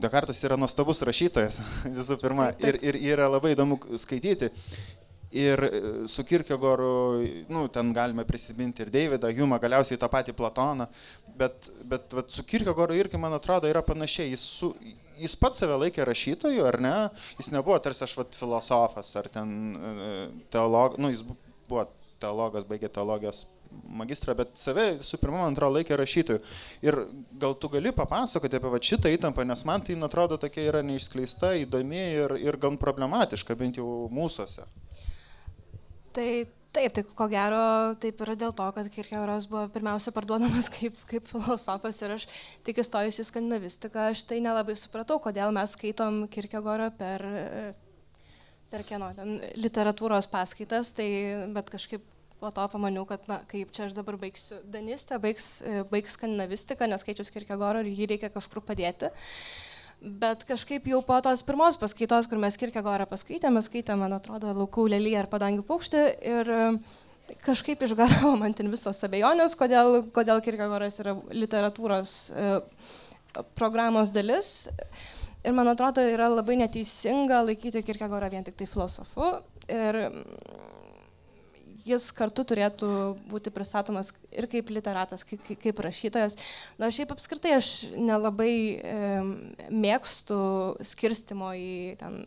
Dekartas 0.00 0.40
yra 0.48 0.56
nuostabus 0.56 1.04
rašytojas 1.04 1.60
visų 1.98 2.16
pirma 2.22 2.54
ir, 2.64 2.78
ir 2.80 2.96
yra 3.12 3.28
labai 3.28 3.52
įdomu 3.52 3.76
skaityti. 4.00 4.48
Ir 5.30 5.62
e, 5.62 5.80
su 6.10 6.24
Kirkegoru, 6.26 7.22
nu, 7.48 7.68
ten 7.70 7.92
galime 7.94 8.24
prisiminti 8.26 8.82
ir 8.82 8.90
Davidą, 8.90 9.30
Humą, 9.36 9.60
galiausiai 9.62 9.98
tą 10.00 10.08
patį 10.10 10.34
Platoną, 10.34 10.88
bet, 11.38 11.70
bet 11.86 12.16
vat, 12.18 12.32
su 12.34 12.42
Kirkegoru 12.42 12.96
irgi, 12.98 13.20
man 13.20 13.36
atrodo, 13.36 13.70
yra 13.70 13.82
panašiai. 13.86 14.32
Jis, 14.32 14.42
su, 14.58 14.72
jis 15.20 15.36
pats 15.38 15.62
save 15.62 15.78
laikė 15.84 16.08
rašytoju, 16.08 16.66
ar 16.66 16.80
ne? 16.82 16.96
Jis 17.38 17.52
nebuvo 17.54 17.78
tarsi 17.78 18.02
aš 18.08 18.16
vat, 18.18 18.34
filosofas, 18.40 19.12
ar 19.20 19.30
ten 19.30 19.54
e, 19.78 20.10
teologas, 20.50 20.98
nu, 20.98 21.12
jis 21.14 21.22
buvo 21.70 21.86
teologas, 22.20 22.66
baigė 22.66 22.90
teologijos 22.90 23.46
magistrą, 23.86 24.34
bet 24.34 24.52
save 24.58 24.86
visų 24.98 25.18
pirma, 25.22 25.44
man 25.44 25.54
atrodo, 25.54 25.78
laikė 25.78 25.98
rašytojų. 26.00 26.42
Ir 26.86 26.98
gal 27.38 27.54
tu 27.54 27.70
gali 27.70 27.92
papasakoti 27.94 28.58
apie 28.58 28.72
va, 28.72 28.82
šitą 28.90 29.14
įtampą, 29.14 29.46
nes 29.46 29.62
man 29.68 29.86
tai, 29.86 29.94
atrodo, 30.06 30.38
tokia 30.42 30.66
yra 30.72 30.82
neišskleista, 30.86 31.54
įdomi 31.62 32.02
ir, 32.18 32.36
ir 32.42 32.58
gan 32.60 32.78
problematiška, 32.80 33.54
bent 33.58 33.78
jau 33.80 34.08
mūsųse. 34.10 34.66
Tai 36.16 36.30
taip, 36.74 36.94
tai 36.94 37.04
ko 37.04 37.26
gero 37.30 37.62
taip 38.02 38.20
yra 38.24 38.36
dėl 38.38 38.54
to, 38.56 38.66
kad 38.74 38.88
Kirkegoras 38.94 39.46
buvo 39.50 39.66
pirmiausia 39.74 40.12
parduodamas 40.14 40.70
kaip, 40.74 40.98
kaip 41.10 41.28
filosofas 41.30 42.00
ir 42.04 42.16
aš 42.16 42.26
tik 42.66 42.82
įstojus 42.82 43.20
į 43.22 43.26
skandinavistiką, 43.30 44.10
aš 44.12 44.24
tai 44.30 44.40
nelabai 44.44 44.76
supratau, 44.78 45.20
kodėl 45.22 45.54
mes 45.54 45.74
skaitom 45.76 46.24
Kirkegorą 46.32 46.90
per, 46.98 47.26
per 48.70 48.86
kieno 48.88 49.10
ten 49.16 49.38
literatūros 49.58 50.30
paskaitas, 50.30 50.94
tai 50.96 51.10
bet 51.54 51.70
kažkaip 51.74 52.06
po 52.40 52.48
to 52.56 52.64
pamaniau, 52.72 53.04
kad 53.04 53.26
na, 53.28 53.42
kaip 53.50 53.72
čia 53.76 53.84
aš 53.86 53.94
dabar 53.98 54.16
baigsiu 54.16 54.62
danistę, 54.72 55.18
baigs, 55.20 55.58
baigs 55.90 56.14
skandinavistiką, 56.16 56.88
neskaičius 56.88 57.34
Kirkegoro 57.34 57.82
ir 57.84 57.90
jį 57.92 58.14
reikia 58.14 58.30
kažkur 58.32 58.64
padėti. 58.64 59.10
Uh, 59.10 59.69
Bet 60.00 60.46
kažkaip 60.48 60.86
jau 60.88 61.02
po 61.04 61.18
tos 61.20 61.42
pirmos 61.44 61.76
paskaitos, 61.76 62.24
kur 62.30 62.40
mes 62.40 62.56
Kirkegorą 62.56 63.04
paskaitėme, 63.10 63.60
skaitėme, 63.60 64.06
man 64.06 64.16
atrodo, 64.16 64.54
Laukų 64.56 64.86
lelyje 64.94 65.18
ar 65.20 65.28
padangių 65.28 65.64
paukštį 65.68 66.04
ir 66.30 66.50
e, 66.54 66.60
kažkaip 67.44 67.84
išgaravo 67.84 68.32
man 68.40 68.56
ten 68.56 68.72
visos 68.72 69.04
abejonės, 69.04 69.58
kodėl, 69.60 70.00
kodėl 70.16 70.40
Kirkegoras 70.46 70.96
yra 71.04 71.18
literatūros 71.36 72.14
e, 72.32 72.48
programos 73.60 74.12
dalis. 74.14 74.70
Ir 75.44 75.52
man 75.56 75.68
atrodo, 75.68 76.00
yra 76.04 76.30
labai 76.32 76.56
neteisinga 76.62 77.44
laikyti 77.50 77.84
Kirkegorą 77.84 78.32
vien 78.32 78.48
tik 78.48 78.56
tai 78.56 78.68
filosofu. 78.72 79.34
Ir 79.68 80.00
jis 81.86 82.08
kartu 82.16 82.44
turėtų 82.46 82.88
būti 83.30 83.52
pristatomas 83.54 84.12
ir 84.30 84.48
kaip 84.50 84.70
literatas, 84.72 85.24
kaip, 85.26 85.44
kaip 85.62 85.82
rašytojas. 85.84 86.36
Na, 86.80 86.90
šiaip 86.94 87.12
apskritai 87.14 87.56
aš 87.58 87.70
nelabai 87.96 88.54
e, 88.78 88.96
mėgstu 89.70 90.40
skirstimo 90.92 91.52
į 91.56 91.70
ten 92.00 92.24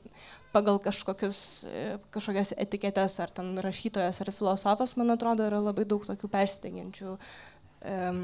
pagal 0.54 0.78
kažkokius, 0.84 1.40
e, 1.66 1.86
kažkokias 2.14 2.54
etiketės, 2.62 3.18
ar 3.24 3.34
ten 3.34 3.56
rašytojas, 3.64 4.22
ar 4.22 4.34
filosofas, 4.36 4.98
man 5.00 5.16
atrodo, 5.16 5.48
yra 5.50 5.62
labai 5.64 5.86
daug 5.90 6.06
tokių 6.06 6.30
persidengiančių 6.34 7.16
um, 7.16 8.22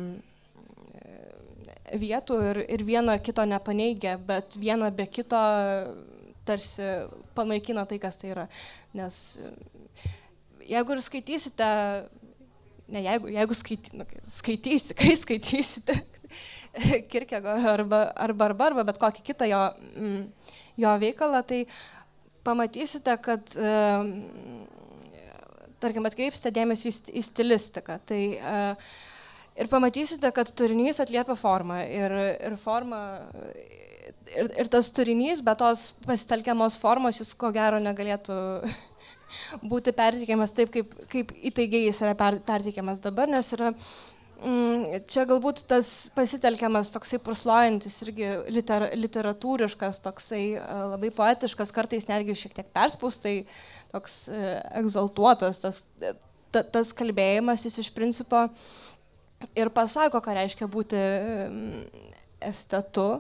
vietų 1.90 2.38
ir, 2.52 2.62
ir 2.78 2.86
viena 2.86 3.18
kito 3.22 3.46
nepaneigia, 3.50 4.18
bet 4.22 4.58
viena 4.62 4.92
be 4.94 5.08
kito 5.10 5.42
tarsi 6.46 6.86
panaikina 7.38 7.86
tai, 7.90 8.00
kas 8.02 8.22
tai 8.22 8.34
yra. 8.34 8.46
Nes 8.98 9.40
jeigu 10.70 10.96
ir 10.96 11.04
skaitysite, 11.06 11.68
ne 12.94 13.04
jeigu, 13.06 13.32
jeigu 13.34 13.58
skaity, 13.58 13.94
nu, 14.00 14.08
skaitysi, 14.38 14.96
kai 15.00 15.16
skaitysite 15.20 15.98
Kirkego 17.12 17.56
arba, 17.74 18.04
arba, 18.16 18.50
arba, 18.50 18.70
arba 18.70 18.86
bet 18.88 19.00
kokį 19.02 19.26
kitą 19.32 19.50
jo, 19.50 19.62
mm, 19.98 20.20
jo 20.80 20.96
veikalą, 21.02 21.42
tai 21.48 21.64
pamatysite, 22.46 23.16
kad, 23.22 23.52
tarkim, 25.84 26.08
atkreipsite 26.08 26.54
dėmesį 26.56 26.94
į 27.20 27.24
stilistiką. 27.26 27.98
Tai, 28.10 28.22
ir 29.60 29.70
pamatysite, 29.72 30.32
kad 30.34 30.54
turinys 30.58 31.02
atliepia 31.04 31.36
formą. 31.38 31.82
Ir, 31.84 32.16
ir 32.48 32.56
forma 32.62 33.02
ir, 34.36 34.50
ir 34.62 34.70
tas 34.72 34.90
turinys, 34.94 35.44
be 35.46 35.56
tos 35.60 35.90
pasitelkiamos 36.06 36.80
formos, 36.82 37.20
jis 37.22 37.34
ko 37.38 37.52
gero 37.56 37.82
negalėtų 37.84 38.38
būti 39.62 39.94
perteikiamas 39.96 40.54
taip, 40.56 40.72
kaip, 40.74 40.94
kaip 41.12 41.34
įtaigiai 41.52 41.88
jis 41.88 42.02
yra 42.06 42.16
per, 42.18 42.40
perteikiamas 42.46 43.02
dabar, 43.04 43.30
nes 43.32 43.52
yra 43.58 43.72
mm, 43.74 45.04
čia 45.10 45.26
galbūt 45.30 45.64
tas 45.70 45.92
pasitelkiamas 46.16 46.92
toksai 46.96 47.22
purslojantis 47.24 48.00
irgi 48.06 48.32
liter, 48.56 48.90
literatūriškas, 48.98 50.02
toksai 50.06 50.44
uh, 50.58 50.86
labai 50.96 51.12
poetiškas, 51.16 51.74
kartais 51.76 52.10
netgi 52.10 52.38
šiek 52.44 52.58
tiek 52.58 52.70
perspaustai, 52.76 53.36
toks 53.94 54.22
uh, 54.32 54.60
egzaltuotas, 54.82 55.64
tas, 55.66 55.84
ta, 56.54 56.64
tas 56.64 56.94
kalbėjimas 56.98 57.66
jis 57.68 57.82
iš 57.86 57.92
principo 57.96 58.48
ir 59.56 59.72
pasako, 59.74 60.22
ką 60.24 60.36
reiškia 60.36 60.68
būti 60.72 61.00
um, 61.00 61.60
estetu, 62.44 63.12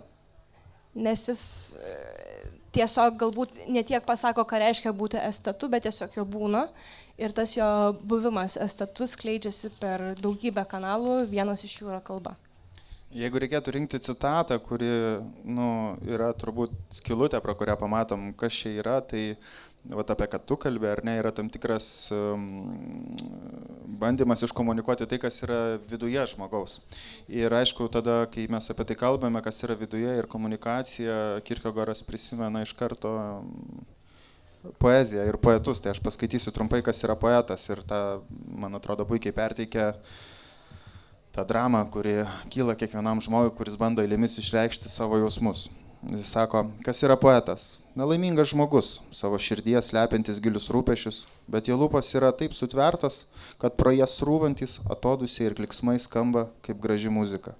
nes 0.95 1.27
jis 1.29 1.43
uh, 1.77 2.29
tiesiog 2.75 3.17
galbūt 3.19 3.63
ne 3.69 3.83
tiek 3.85 4.03
pasako, 4.05 4.45
ką 4.47 4.61
reiškia 4.63 4.93
būti 4.95 5.19
estatu, 5.21 5.69
bet 5.71 5.87
tiesiog 5.87 6.19
jo 6.19 6.25
būna. 6.25 6.67
Ir 7.19 7.33
tas 7.35 7.51
jo 7.57 7.67
buvimas 8.07 8.55
estatu 8.61 9.07
skleidžiasi 9.09 9.73
per 9.81 10.13
daugybę 10.21 10.63
kanalų, 10.69 11.25
vienas 11.27 11.65
iš 11.67 11.81
jų 11.81 11.89
yra 11.91 11.99
kalba. 12.03 12.37
Jeigu 13.09 13.41
reikėtų 13.41 13.73
rinkti 13.73 13.99
citatą, 14.05 14.59
kuri 14.61 14.87
nu, 15.41 15.97
yra 16.05 16.29
turbūt 16.37 16.75
skilutė, 16.93 17.39
pro 17.41 17.55
kurią 17.57 17.73
pamatom, 17.79 18.29
kas 18.37 18.53
čia 18.53 18.75
yra, 18.83 18.99
tai 19.01 19.33
vat 19.87 20.11
apie 20.11 20.27
ką 20.29 20.39
tu 20.45 20.57
kalbė, 20.59 20.89
ar 20.91 21.01
ne, 21.07 21.15
yra 21.21 21.31
tam 21.35 21.47
tikras 21.51 22.09
um, 22.13 22.43
bandymas 24.01 24.43
iškomunikuoti 24.45 25.07
tai, 25.09 25.19
kas 25.21 25.39
yra 25.45 25.59
viduje 25.89 26.25
žmogaus. 26.33 26.79
Ir 27.31 27.53
aišku, 27.55 27.87
tada, 27.93 28.21
kai 28.33 28.47
mes 28.51 28.69
apie 28.69 28.85
tai 28.89 28.97
kalbame, 28.99 29.41
kas 29.45 29.63
yra 29.65 29.77
viduje 29.79 30.17
ir 30.19 30.27
komunikacija, 30.29 31.39
Kirkegoras 31.47 32.03
prisimena 32.05 32.63
iš 32.65 32.75
karto 32.77 33.15
um, 33.15 33.79
poeziją 34.81 35.25
ir 35.29 35.39
poetus. 35.41 35.81
Tai 35.81 35.95
aš 35.95 36.03
paskaitysiu 36.03 36.53
trumpai, 36.55 36.83
kas 36.85 37.01
yra 37.07 37.15
poetas 37.19 37.65
ir 37.71 37.81
tą, 37.87 38.19
man 38.29 38.75
atrodo, 38.77 39.07
puikiai 39.07 39.35
perteikia 39.35 39.93
tą 41.35 41.45
dramą, 41.47 41.85
kuri 41.93 42.21
kyla 42.51 42.75
kiekvienam 42.75 43.21
žmogui, 43.23 43.55
kuris 43.57 43.77
bando 43.79 44.03
eilėmis 44.03 44.39
išreikšti 44.41 44.91
savo 44.91 45.21
jausmus. 45.21 45.69
Jis 46.09 46.31
sako, 46.31 46.63
kas 46.85 47.01
yra 47.03 47.17
poetas? 47.19 47.73
Nelaimingas 47.99 48.47
žmogus, 48.53 49.01
savo 49.11 49.35
širdies 49.43 49.89
lepintis 49.91 50.37
gilius 50.39 50.69
rūpešius, 50.71 51.17
bet 51.51 51.67
jo 51.67 51.75
lūpos 51.75 52.13
yra 52.15 52.29
taip 52.31 52.53
sutvertos, 52.55 53.25
kad 53.59 53.73
pro 53.81 53.91
jas 53.91 54.13
rūvantis 54.23 54.77
atodusiai 54.93 55.49
ir 55.49 55.55
kliksmai 55.57 55.97
skamba 55.99 56.45
kaip 56.63 56.79
graži 56.79 57.11
muzika. 57.11 57.57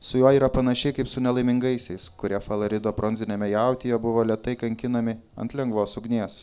Su 0.00 0.18
juo 0.18 0.32
yra 0.34 0.48
panašiai 0.50 0.96
kaip 0.96 1.06
su 1.12 1.22
nelaimingaisiais, 1.22 2.08
kurie 2.18 2.40
falarido 2.42 2.90
bronzinėme 2.96 3.52
jautyje 3.52 4.00
buvo 4.02 4.26
lietai 4.26 4.56
kankinami 4.64 5.14
ant 5.38 5.54
lengvos 5.54 5.94
ugnies. 6.02 6.40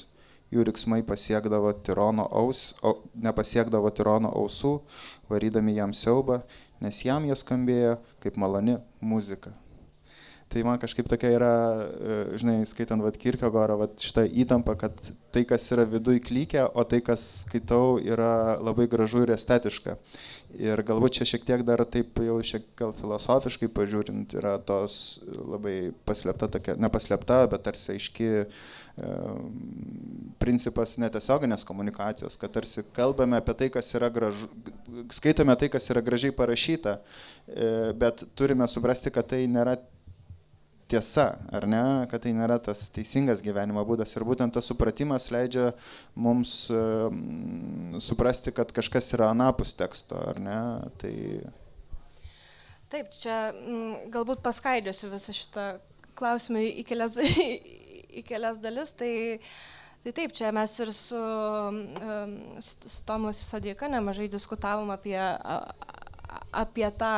Jų 0.55 0.69
riksmai 0.71 1.01
pasiekdavo 1.03 1.75
tirono 1.83 2.29
aus, 2.31 2.63
o, 2.87 3.01
nepasiekdavo 3.27 3.91
tirono 3.99 4.31
ausų, 4.31 4.77
varydami 5.27 5.75
jam 5.81 5.91
siaubą, 5.91 6.39
nes 6.79 7.03
jam 7.03 7.27
jie 7.27 7.35
skambėjo 7.43 7.99
kaip 8.23 8.39
maloni 8.39 8.79
muzika. 9.03 9.57
Tai 10.53 10.61
man 10.63 10.77
kažkaip 10.79 11.07
tokia 11.09 11.31
yra, 11.35 11.53
e, 11.83 12.17
žinai, 12.39 12.59
skaitant 12.69 13.01
vat 13.03 13.17
Kirkegorą, 13.19 13.79
vat 13.81 14.03
šitą 14.03 14.27
įtampą, 14.29 14.75
kad 14.79 14.99
tai, 15.33 15.41
kas 15.47 15.65
yra 15.73 15.83
viduje 15.89 16.21
klykia, 16.23 16.67
o 16.69 16.83
tai, 16.87 17.01
kas 17.03 17.23
skaitau, 17.41 17.97
yra 17.99 18.55
labai 18.63 18.85
gražu 18.91 19.25
ir 19.25 19.33
estetiška. 19.35 19.97
Ir 20.61 20.79
galbūt 20.87 21.17
čia 21.17 21.27
šiek 21.27 21.43
tiek 21.47 21.63
dar 21.67 21.81
taip 21.91 22.21
jau 22.23 22.37
šiek 22.45 22.69
gal 22.79 22.93
filosofiškai 22.95 23.67
pažiūrint, 23.75 24.37
yra 24.37 24.53
tos 24.63 25.17
labai 25.25 25.91
paslėpta 26.07 26.47
tokia, 26.53 26.77
nepaslėpta, 26.79 27.41
bet 27.51 27.65
tarsi 27.65 27.95
aiški 27.95 28.29
e, 28.37 28.45
principas 30.39 30.95
netiesioginės 31.01 31.65
komunikacijos, 31.67 32.37
kad 32.39 32.53
tarsi 32.55 32.85
kalbame 32.95 33.41
apie 33.41 33.57
tai, 33.57 33.71
kas 33.73 33.91
yra 33.97 34.11
gražu, 34.13 34.47
skaitome 35.17 35.57
tai, 35.59 35.73
kas 35.73 35.89
yra 35.91 36.05
gražiai 36.05 36.37
parašyta, 36.37 36.95
e, 37.49 37.75
bet 37.97 38.23
turime 38.39 38.69
suprasti, 38.71 39.11
kad 39.11 39.33
tai 39.33 39.43
nėra 39.51 39.75
tiesa, 40.87 41.25
ar 41.53 41.65
ne, 41.69 41.81
kad 42.11 42.21
tai 42.25 42.33
nėra 42.37 42.57
tas 42.61 42.85
teisingas 42.93 43.41
gyvenimo 43.45 43.81
būdas. 43.87 44.13
Ir 44.15 44.25
būtent 44.27 44.53
tas 44.53 44.67
supratimas 44.69 45.27
leidžia 45.33 45.71
mums 46.13 46.53
uh, 46.73 47.07
suprasti, 48.03 48.53
kad 48.55 48.73
kažkas 48.75 49.09
yra 49.17 49.31
anapus 49.33 49.73
teksto, 49.77 50.19
ar 50.33 50.41
ne. 50.41 50.59
Tai... 51.01 51.13
Taip, 52.93 53.09
čia 53.17 53.39
m, 53.49 53.63
mm, 53.65 53.95
galbūt 54.13 54.43
paskaidžiosiu 54.45 55.09
visą 55.13 55.33
šitą 55.35 55.65
klausimą 56.19 56.61
į 56.69 56.85
kelias, 56.87 57.17
į 58.19 58.25
kelias 58.27 58.61
dalis. 58.61 58.93
Tai, 58.99 59.11
tai 60.05 60.13
taip, 60.13 60.37
čia 60.37 60.53
mes 60.55 60.77
ir 60.85 60.93
su, 60.93 61.17
um, 61.17 62.37
su, 62.61 62.93
Tomas 63.09 63.41
Sadika 63.49 63.89
nemažai 63.89 64.29
diskutavom 64.31 64.93
apie, 64.93 65.17
apie 66.53 66.93
tą 67.01 67.15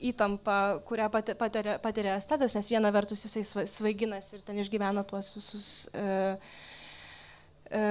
įtampa, 0.00 0.80
kurią 0.88 1.10
patiria, 1.12 1.76
patiria 1.82 2.16
estetas, 2.16 2.54
nes 2.56 2.70
viena 2.72 2.90
vertus 2.94 3.24
jisai 3.26 3.66
svaiginas 3.68 4.32
ir 4.34 4.44
ten 4.46 4.58
išgyvena 4.62 5.04
tuos 5.08 5.30
visus 5.34 5.66
e, 5.92 6.36
e, 7.70 7.82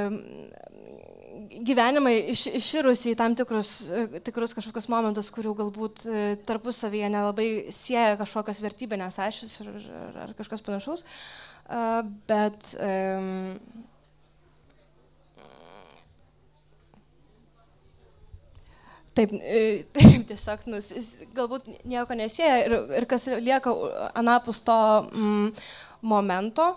gyvenimai 1.65 2.15
iš, 2.33 2.45
iširusi 2.59 3.13
į 3.13 3.17
tam 3.19 3.35
tikrus, 3.37 3.73
e, 3.91 4.21
tikrus 4.25 4.55
kažkokius 4.57 4.89
momentus, 4.91 5.29
kurių 5.33 5.53
galbūt 5.61 6.05
e, 6.05 6.23
tarpusavyje 6.49 7.11
nelabai 7.13 7.49
sieja 7.75 8.17
kažkokios 8.19 8.61
vertybinės 8.65 9.19
ašys 9.23 9.59
ar, 9.63 9.71
ar, 9.77 10.19
ar 10.25 10.33
kažkas 10.39 10.65
panašaus. 10.65 11.05
E, 11.05 11.85
bet 12.29 12.73
e, 12.75 12.91
Taip, 19.17 19.33
e, 19.33 19.83
taip 19.95 20.25
tiesiog, 20.29 20.65
nus, 20.69 20.91
galbūt 21.35 21.69
nieko 21.89 22.17
nesieja 22.17 22.59
ir, 22.65 22.75
ir 23.01 23.07
kas 23.09 23.27
lieka 23.39 23.73
anapus 24.17 24.61
to 24.65 24.79
mm, 25.09 25.53
momento, 26.01 26.71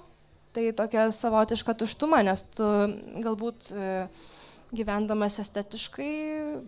tai 0.52 0.70
tokia 0.76 1.08
savotiška 1.14 1.76
tuštuma, 1.80 2.22
nes 2.26 2.44
tu 2.56 2.68
galbūt 3.24 3.72
e, 3.72 3.90
gyvendamas 4.72 5.36
estetiškai, 5.42 6.10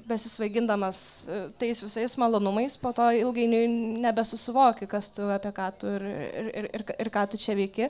besisvaigindamas 0.09 0.99
e, 1.25 1.41
tais 1.61 1.81
visais 1.85 2.17
malonumais, 2.21 2.77
po 2.81 2.93
to 2.97 3.09
ilgainiui 3.17 3.69
nebesusivoki, 4.05 4.89
kas 4.91 5.09
tu, 5.17 5.29
apie 5.33 5.53
ką 5.57 5.71
tu 5.81 5.93
ir, 5.97 6.05
ir, 6.05 6.51
ir, 6.53 6.71
ir, 6.81 6.89
ir 7.07 7.13
ką 7.13 7.25
tu 7.33 7.41
čia 7.41 7.57
veiki. 7.57 7.89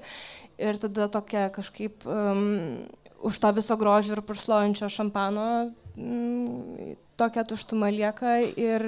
Ir 0.63 0.79
tada 0.83 1.09
tokia 1.11 1.49
kažkaip 1.55 2.07
um, 2.07 2.85
už 3.27 3.41
to 3.43 3.51
viso 3.57 3.77
grožio 3.81 4.15
ir 4.15 4.23
purslojančio 4.23 4.91
šampano 4.93 5.49
um, 5.97 6.95
tokia 7.21 7.45
tuštuma 7.49 7.91
lieka 7.95 8.37
ir, 8.43 8.85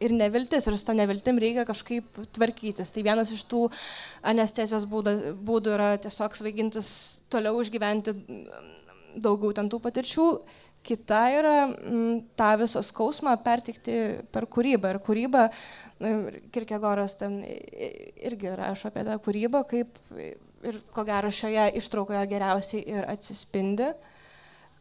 ir 0.00 0.16
neviltis. 0.16 0.66
Ir 0.68 0.78
su 0.78 0.88
tą 0.88 0.96
neviltim 0.98 1.38
reikia 1.42 1.66
kažkaip 1.68 2.20
tvarkytis. 2.36 2.92
Tai 2.94 3.06
vienas 3.06 3.32
iš 3.34 3.46
tų 3.50 3.66
anestezijos 4.32 4.88
būdų, 4.90 5.16
būdų 5.44 5.76
yra 5.76 5.94
tiesiog 6.02 6.36
svaigintis 6.38 6.90
toliau 7.32 7.62
išgyventi 7.62 8.16
daugiau 9.14 9.54
ten 9.56 9.70
tų 9.70 9.80
patirčių. 9.84 10.28
Kita 10.84 11.22
yra 11.32 11.56
m, 11.64 12.18
tą 12.36 12.50
visą 12.60 12.82
skausmą 12.84 13.38
pertikti 13.44 14.18
per 14.34 14.44
kūrybą. 14.52 14.92
Ir 14.92 15.00
kūryba 15.04 15.48
Kirkegoras 16.52 17.14
ten 17.16 17.38
irgi 17.46 18.50
rašo 18.58 18.90
apie 18.90 19.04
tą 19.06 19.14
kūrybą, 19.22 19.62
kaip 19.70 20.00
ir 20.64 20.80
ko 20.92 21.04
gero 21.06 21.30
šioje 21.32 21.68
ištraukoje 21.78 22.24
geriausiai 22.32 22.82
ir 22.96 23.06
atsispindi, 23.08 23.92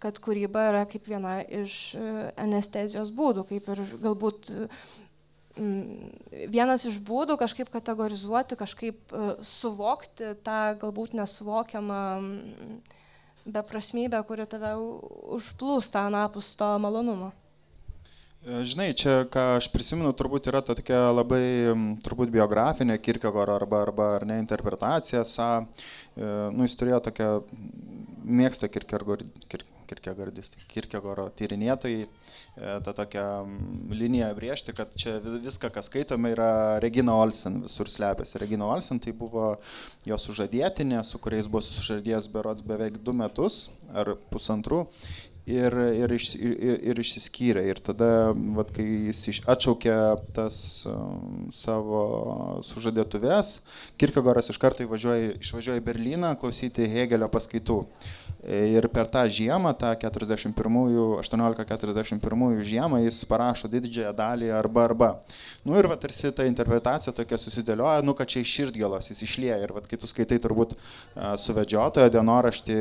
kad 0.03 0.19
kūryba 0.23 0.67
yra 0.71 0.83
kaip 0.89 1.07
viena 1.07 1.39
iš 1.43 1.77
e, 1.95 2.03
anestezijos 2.43 3.13
būdų, 3.15 3.47
kaip 3.53 3.71
ir 3.73 3.83
galbūt 4.03 4.51
vienas 6.49 6.85
iš 6.89 6.97
būdų 7.05 7.37
kažkaip 7.37 7.69
kategorizuoti, 7.69 8.57
kažkaip 8.57 9.13
e, 9.13 9.35
suvokti 9.45 10.33
tą 10.43 10.73
galbūt 10.81 11.13
nesuvokiamą 11.13 12.01
beprasmybę, 13.45 14.23
kuri 14.25 14.47
tave 14.49 14.73
užplūsta 15.37 16.07
anapus 16.07 16.55
to 16.57 16.69
malonumo. 16.81 17.31
E, 18.43 18.63
žinai, 18.65 18.89
čia, 18.97 19.27
ką 19.29 19.59
aš 19.59 19.69
prisimenu, 19.71 20.09
turbūt 20.17 20.49
yra 20.49 20.63
ta 20.65 20.73
tokia 20.75 21.11
labai, 21.13 21.45
turbūt 22.03 22.33
biografinė 22.33 22.97
Kirkegoro 22.97 23.53
arba, 23.59 23.83
arba 23.85 24.09
ar 24.17 24.25
ne 24.25 24.39
interpretacija. 24.41 25.21
Sa, 25.27 25.51
e, 26.17 26.33
nu, 26.49 26.65
jis 26.65 26.75
turėjo 26.79 27.03
tokią, 27.11 27.29
mėgsta 28.25 28.71
Kirkegordistai, 29.93 30.63
Kirkegoro 30.71 31.27
tyrinėtojai, 31.37 32.05
e, 32.07 32.71
tą 32.85 32.93
tokią 32.97 33.25
liniją 33.93 34.31
briežti, 34.37 34.73
kad 34.73 34.93
čia 34.97 35.19
viską, 35.21 35.69
kas 35.73 35.89
skaitome, 35.91 36.31
yra 36.33 36.79
Regina 36.81 37.13
Olsen, 37.21 37.61
visur 37.67 37.91
slepiasi. 37.91 38.39
Regina 38.41 38.65
Olsen 38.73 39.01
tai 39.03 39.13
buvo 39.13 39.59
jo 40.07 40.17
sužadėtinė, 40.17 41.03
su 41.05 41.21
kuriais 41.21 41.49
buvo 41.49 41.61
sužadėjęs 41.67 42.31
berots 42.33 42.65
beveik 42.65 42.97
du 43.03 43.13
metus 43.13 43.67
ar 43.93 44.15
pusantrų 44.31 44.87
ir, 45.45 45.75
ir, 45.99 46.13
iš, 46.15 46.33
ir, 46.39 46.77
ir 46.91 46.99
išsiskyrė. 47.03 47.63
Ir 47.67 47.79
tada, 47.83 48.31
vat, 48.55 48.71
kai 48.75 48.85
jis 49.09 49.41
atšaukė 49.49 49.95
tas 50.35 50.57
um, 50.89 51.47
savo 51.53 52.03
sužadėtuvės, 52.67 53.57
Kirkegoras 53.99 54.49
iš 54.51 54.59
karto 54.61 54.83
išvažiuoja 54.83 55.79
į 55.79 55.85
Berliną 55.85 56.35
klausyti 56.39 56.89
Hegelio 56.89 57.29
paskaitų. 57.31 57.83
Ir 58.43 58.83
per 58.91 59.07
tą 59.07 59.21
žiemą, 59.31 59.71
tą 59.79 59.93
1841 59.95 62.59
žiemą, 62.67 62.99
jis 63.05 63.21
parašo 63.29 63.69
didžiąją 63.71 64.11
dalį 64.17 64.49
arba 64.51 64.83
arba. 64.83 65.09
Nu 65.63 65.77
ir 65.79 65.87
va 65.87 65.95
tarsi 65.95 66.27
ta 66.35 66.43
interpretacija 66.43 67.15
tokia 67.15 67.39
susidėlioja, 67.39 68.03
nu 68.03 68.11
kad 68.17 68.27
čia 68.27 68.43
iš 68.43 68.51
širdgėlos 68.57 69.07
jis 69.13 69.23
išlieja. 69.23 69.61
Ir 69.63 69.71
va 69.71 69.79
kai 69.87 69.95
tu 69.95 70.11
skaitai 70.11 70.43
turbūt 70.43 70.75
suvedžiotojo 71.39 72.11
dienoraštį, 72.11 72.75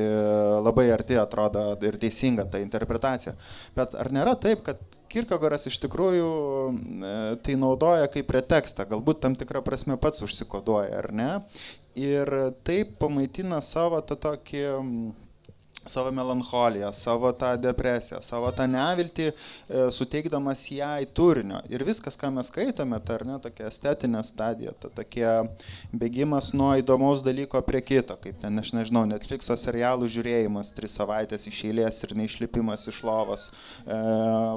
labai 0.66 0.90
arti 0.90 1.14
atrodo 1.22 1.78
ir 1.78 1.94
teisinga 2.02 2.50
ta 2.52 2.60
interpretacija. 2.62 3.34
Bet 3.76 3.96
ar 3.98 4.12
nėra 4.14 4.36
taip, 4.40 4.64
kad 4.66 4.80
Kirkegoras 5.12 5.66
iš 5.68 5.78
tikrųjų 5.82 6.28
e, 6.30 7.14
tai 7.44 7.56
naudoja 7.60 8.08
kaip 8.12 8.28
pretekstą, 8.30 8.86
galbūt 8.92 9.22
tam 9.24 9.36
tikrą 9.38 9.64
prasme 9.64 9.98
pats 10.00 10.24
užsikoduoja, 10.24 11.02
ar 11.02 11.10
ne? 11.12 11.30
Ir 11.98 12.28
taip 12.64 12.96
pamaitina 13.02 13.60
savo 13.64 14.00
tą 14.06 14.16
tokį 14.16 14.62
savo 15.86 16.10
melancholiją, 16.14 16.92
savo 16.92 17.32
tą 17.32 17.56
depresiją, 17.60 18.20
savo 18.22 18.50
tą 18.54 18.66
neviltį, 18.70 19.28
e, 19.32 19.84
suteikdamas 19.94 20.64
jai 20.70 21.06
turinio. 21.14 21.60
Ir 21.72 21.84
viskas, 21.86 22.16
ką 22.18 22.30
mes 22.34 22.50
skaitome, 22.52 23.00
tai 23.04 23.18
ar 23.18 23.24
ne 23.26 23.38
tokia 23.42 23.68
estetinė 23.70 24.22
stadija, 24.26 24.74
ta 24.80 24.90
tokie 24.94 25.26
bėgimas 25.92 26.52
nuo 26.54 26.72
įdomaus 26.78 27.24
dalyko 27.24 27.60
prie 27.66 27.82
kito, 27.82 28.16
kaip 28.22 28.38
ten, 28.42 28.58
aš 28.62 28.72
nežinau, 28.76 29.04
Netflixo 29.10 29.56
serialų 29.58 30.08
žiūrėjimas 30.12 30.72
tris 30.76 30.96
savaitės 30.98 31.48
iš 31.50 31.62
eilės 31.68 32.02
ir 32.06 32.14
neišlipimas 32.20 32.86
iš 32.92 33.02
lovos, 33.06 33.48
e, 33.84 33.98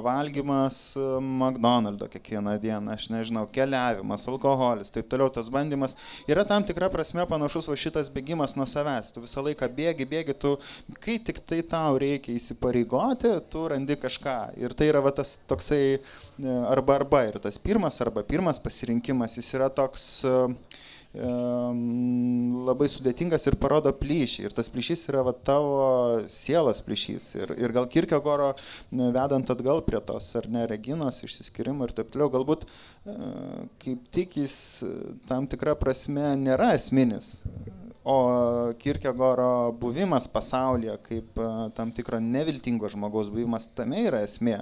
valgymas 0.06 0.80
e, 0.96 1.06
McDonald'o 1.20 2.08
kiekvieną 2.12 2.56
dieną, 2.62 2.94
aš 2.94 3.10
nežinau, 3.14 3.46
keliavimas, 3.52 4.28
alkoholis, 4.30 4.92
taip 4.94 5.10
toliau 5.10 5.30
tas 5.32 5.50
bandymas 5.52 5.96
yra 6.30 6.46
tam 6.46 6.64
tikra 6.66 6.90
prasme 6.92 7.26
panašus 7.28 7.68
va 7.70 7.76
šitas 7.78 8.10
bėgimas 8.12 8.56
nuo 8.58 8.66
savęs. 8.68 9.12
Tu 9.14 9.22
visą 9.24 9.42
laiką 9.46 9.68
bėgi, 9.76 10.06
bėgi, 10.08 10.36
tu 10.38 10.54
kai 11.02 11.15
kai 11.16 11.24
tik 11.24 11.40
tai 11.46 11.62
tau 11.64 11.96
reikia 11.98 12.34
įsipareigoti, 12.36 13.32
tu 13.50 13.66
randi 13.70 13.96
kažką. 13.96 14.56
Ir 14.60 14.74
tai 14.76 14.90
yra 14.90 15.00
va, 15.00 15.12
tas 15.14 15.38
toksai 15.48 15.96
e, 15.96 16.00
arba 16.68 17.00
arba. 17.00 17.24
Ir 17.28 17.38
tas 17.40 17.58
pirmas 17.58 18.00
arba 18.04 18.24
pirmas 18.26 18.60
pasirinkimas, 18.60 19.38
jis 19.40 19.54
yra 19.56 19.70
toks 19.72 20.24
labai 21.16 22.90
sudėtingas 22.92 23.46
ir 23.48 23.54
parodo 23.56 23.88
plyšį. 23.96 24.42
Ir 24.44 24.52
tas 24.52 24.68
plyšys 24.68 25.06
yra 25.08 25.22
va, 25.24 25.32
tavo 25.32 26.20
sielos 26.28 26.82
plyšys. 26.84 27.30
Ir, 27.40 27.54
ir 27.56 27.72
gal 27.72 27.88
Kirkegoro, 27.88 28.50
vedant 28.92 29.48
atgal 29.54 29.80
prie 29.86 30.02
tos 30.04 30.28
ar 30.36 30.50
ne 30.52 30.66
Reginos 30.68 31.22
išsiskirimo 31.24 31.88
ir 31.88 31.96
taip 31.96 32.12
toliau, 32.12 32.28
galbūt 32.34 32.68
e, 32.68 33.16
kaip 33.80 34.04
tik 34.12 34.36
jis 34.42 34.58
tam 35.30 35.48
tikrą 35.48 35.78
prasme 35.80 36.34
nėra 36.36 36.74
esminis 36.76 37.38
O 38.06 38.16
Kirkegoro 38.78 39.72
buvimas 39.80 40.28
pasaulyje 40.30 40.94
kaip 41.08 41.40
e, 41.42 41.46
tam 41.74 41.90
tikro 41.90 42.20
neviltingo 42.22 42.86
žmogaus 42.92 43.32
buvimas 43.34 43.66
tame 43.74 44.04
yra 44.06 44.20
esmė. 44.22 44.60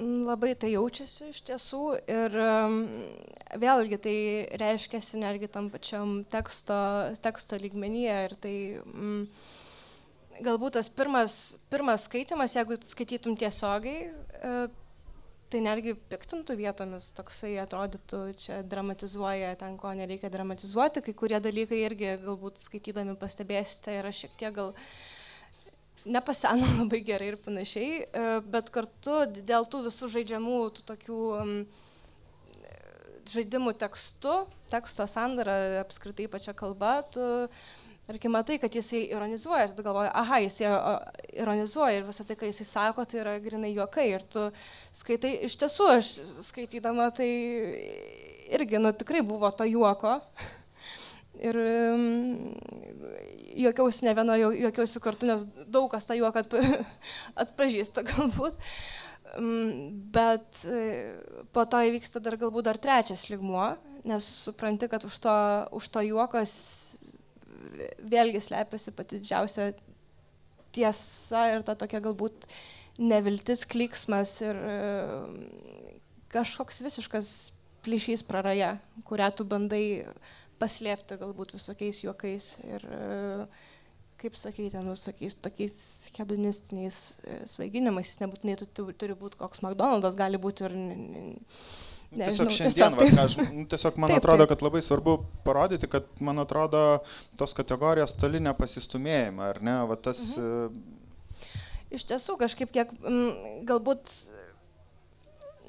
Labai 0.00 0.52
tai 0.60 0.74
jaučiasi 0.74 1.30
iš 1.32 1.40
tiesų 1.48 1.80
ir 2.08 2.36
vėlgi 3.60 3.98
tai 4.00 4.18
reiškia 4.60 5.00
netgi 5.20 5.48
tam 5.52 5.68
pačiam 5.72 6.20
teksto, 6.30 6.76
teksto 7.20 7.58
lygmenyje 7.60 8.14
ir 8.28 8.36
tai 8.40 8.54
mm, 8.80 9.24
galbūt 10.44 10.78
tas 10.78 10.88
pirmas, 10.92 11.36
pirmas 11.72 12.06
skaitimas, 12.08 12.54
jeigu 12.56 12.78
skaitytum 12.84 13.36
tiesiogiai, 13.40 14.08
e, 14.08 14.54
tai 15.50 15.60
netgi 15.64 15.94
piktintų 16.10 16.56
vietomis, 16.60 17.10
toksai 17.16 17.56
atrodytų, 17.62 18.20
čia 18.40 18.60
dramatizuoja 18.66 19.54
ten, 19.60 19.76
ko 19.80 19.92
nereikia 19.98 20.30
dramatizuoti, 20.32 21.02
kai 21.06 21.14
kurie 21.18 21.40
dalykai 21.42 21.82
irgi 21.84 22.14
galbūt 22.22 22.60
skaitydami 22.62 23.16
pastebėsite 23.20 23.96
yra 23.98 24.12
šiek 24.14 24.36
tiek 24.38 24.54
gal 24.56 24.74
nepaseno 26.06 26.68
labai 26.80 27.02
gerai 27.06 27.32
ir 27.32 27.38
panašiai, 27.42 28.02
e, 28.06 28.26
bet 28.46 28.70
kartu 28.74 29.22
dėl 29.36 29.66
tų 29.68 29.84
visų 29.90 30.10
žaidžiamų, 30.16 30.60
tų 30.78 30.86
tokių 30.94 31.20
žaidimų 33.30 33.74
tekstu, 33.78 34.32
teksto 34.72 35.06
sandara, 35.10 35.82
apskritai 35.82 36.26
pačia 36.30 36.54
kalba, 36.56 37.00
tu 37.14 37.22
tarkim, 38.10 38.34
matai, 38.34 38.58
kad 38.58 38.74
jisai 38.74 39.04
ironizuoja 39.12 39.68
ir 39.68 39.74
tu 39.76 39.84
galvoji, 39.86 40.10
aha, 40.18 40.40
jisai 40.42 40.70
ironizuoja 41.38 42.00
ir 42.00 42.06
visą 42.08 42.26
tai, 42.26 42.36
ką 42.40 42.48
jisai 42.50 42.66
sako, 42.66 43.06
tai 43.06 43.20
yra 43.22 43.36
grinai 43.42 43.70
juokai. 43.74 44.08
Ir 44.16 44.24
tu 44.30 44.46
skaitai, 44.96 45.36
iš 45.46 45.58
tiesų, 45.60 45.90
aš 46.00 46.14
skaitydama 46.48 47.10
tai 47.14 47.28
irgi, 48.50 48.80
nu, 48.82 48.92
tikrai 48.96 49.22
buvo 49.26 49.50
to 49.54 49.66
juoko. 49.68 50.18
Ir 51.40 51.56
um, 51.56 52.50
juokiausi 53.56 54.04
ne 54.08 54.16
vieno, 54.18 54.34
juokiausi 54.36 55.00
kartu, 55.00 55.28
nes 55.30 55.46
daug 55.70 55.86
kas 55.92 56.08
tą 56.08 56.18
juoką 56.18 56.42
atpa, 56.42 56.64
atpažįsta 57.46 58.04
galbūt. 58.10 58.58
Um, 59.38 60.02
bet 60.10 60.64
e, 60.66 61.14
po 61.54 61.62
to 61.70 61.78
įvyksta 61.86 62.18
dar 62.18 62.34
galbūt 62.40 62.66
dar 62.66 62.80
trečias 62.82 63.28
ligmuo, 63.30 63.70
nes 64.04 64.26
supranti, 64.26 64.88
kad 64.90 65.06
už 65.06 65.20
to, 65.22 65.36
už 65.78 65.86
to 65.94 66.02
juokos 66.08 66.56
vėlgi 68.10 68.42
slepiasi 68.42 68.92
pati 68.96 69.20
didžiausia 69.20 69.70
tiesa 70.74 71.46
ir 71.54 71.64
ta 71.66 71.76
tokia 71.78 72.00
galbūt 72.02 72.46
neviltis, 73.00 73.64
kliksmas 73.68 74.36
ir 74.44 74.58
e, 74.58 74.76
kažkoks 76.32 76.82
visiškas 76.84 77.32
plyšys 77.84 78.22
praraja, 78.28 78.74
kurią 79.08 79.30
tu 79.36 79.46
bandai 79.48 79.84
paslėpti 80.60 81.16
galbūt 81.20 81.54
visokiais 81.56 82.02
juokais 82.04 82.50
ir, 82.68 82.84
e, 82.84 83.46
kaip 84.20 84.36
sakyti, 84.36 84.82
nu, 84.84 84.92
visokiais 84.92 85.38
tokiais 85.40 85.76
hedonistiniais 86.18 86.98
e, 87.24 87.38
svaiginimais, 87.48 88.10
jis 88.10 88.20
nebūtinai 88.22 88.58
tu, 88.60 88.84
turi 88.92 89.16
būti 89.16 89.40
koks 89.40 89.64
McDonald's, 89.64 90.18
gali 90.18 90.40
būti 90.40 90.68
ir 90.68 90.76
Nežinau, 92.10 92.50
tiesiog 92.50 92.72
šiandien, 92.74 92.96
tiesiog, 92.98 93.14
va, 93.14 93.24
aš, 93.24 93.34
nu, 93.54 93.64
tiesiog 93.70 93.98
man 94.02 94.10
taip, 94.10 94.24
atrodo, 94.24 94.46
kad 94.50 94.62
labai 94.66 94.80
svarbu 94.82 95.12
parodyti, 95.46 95.86
kad 95.90 96.08
man 96.18 96.42
atrodo 96.42 96.80
tos 97.38 97.54
kategorijos 97.54 98.16
toli 98.18 98.40
nepasistumėjimą, 98.42 99.44
ar 99.52 99.60
ne? 99.62 99.76
Va, 99.86 99.98
tas, 100.08 100.24
mhm. 100.34 100.80
Iš 101.94 102.06
tiesų, 102.06 102.36
kažkaip 102.38 102.70
kiek 102.74 102.90
m, 103.02 103.30
galbūt 103.66 104.10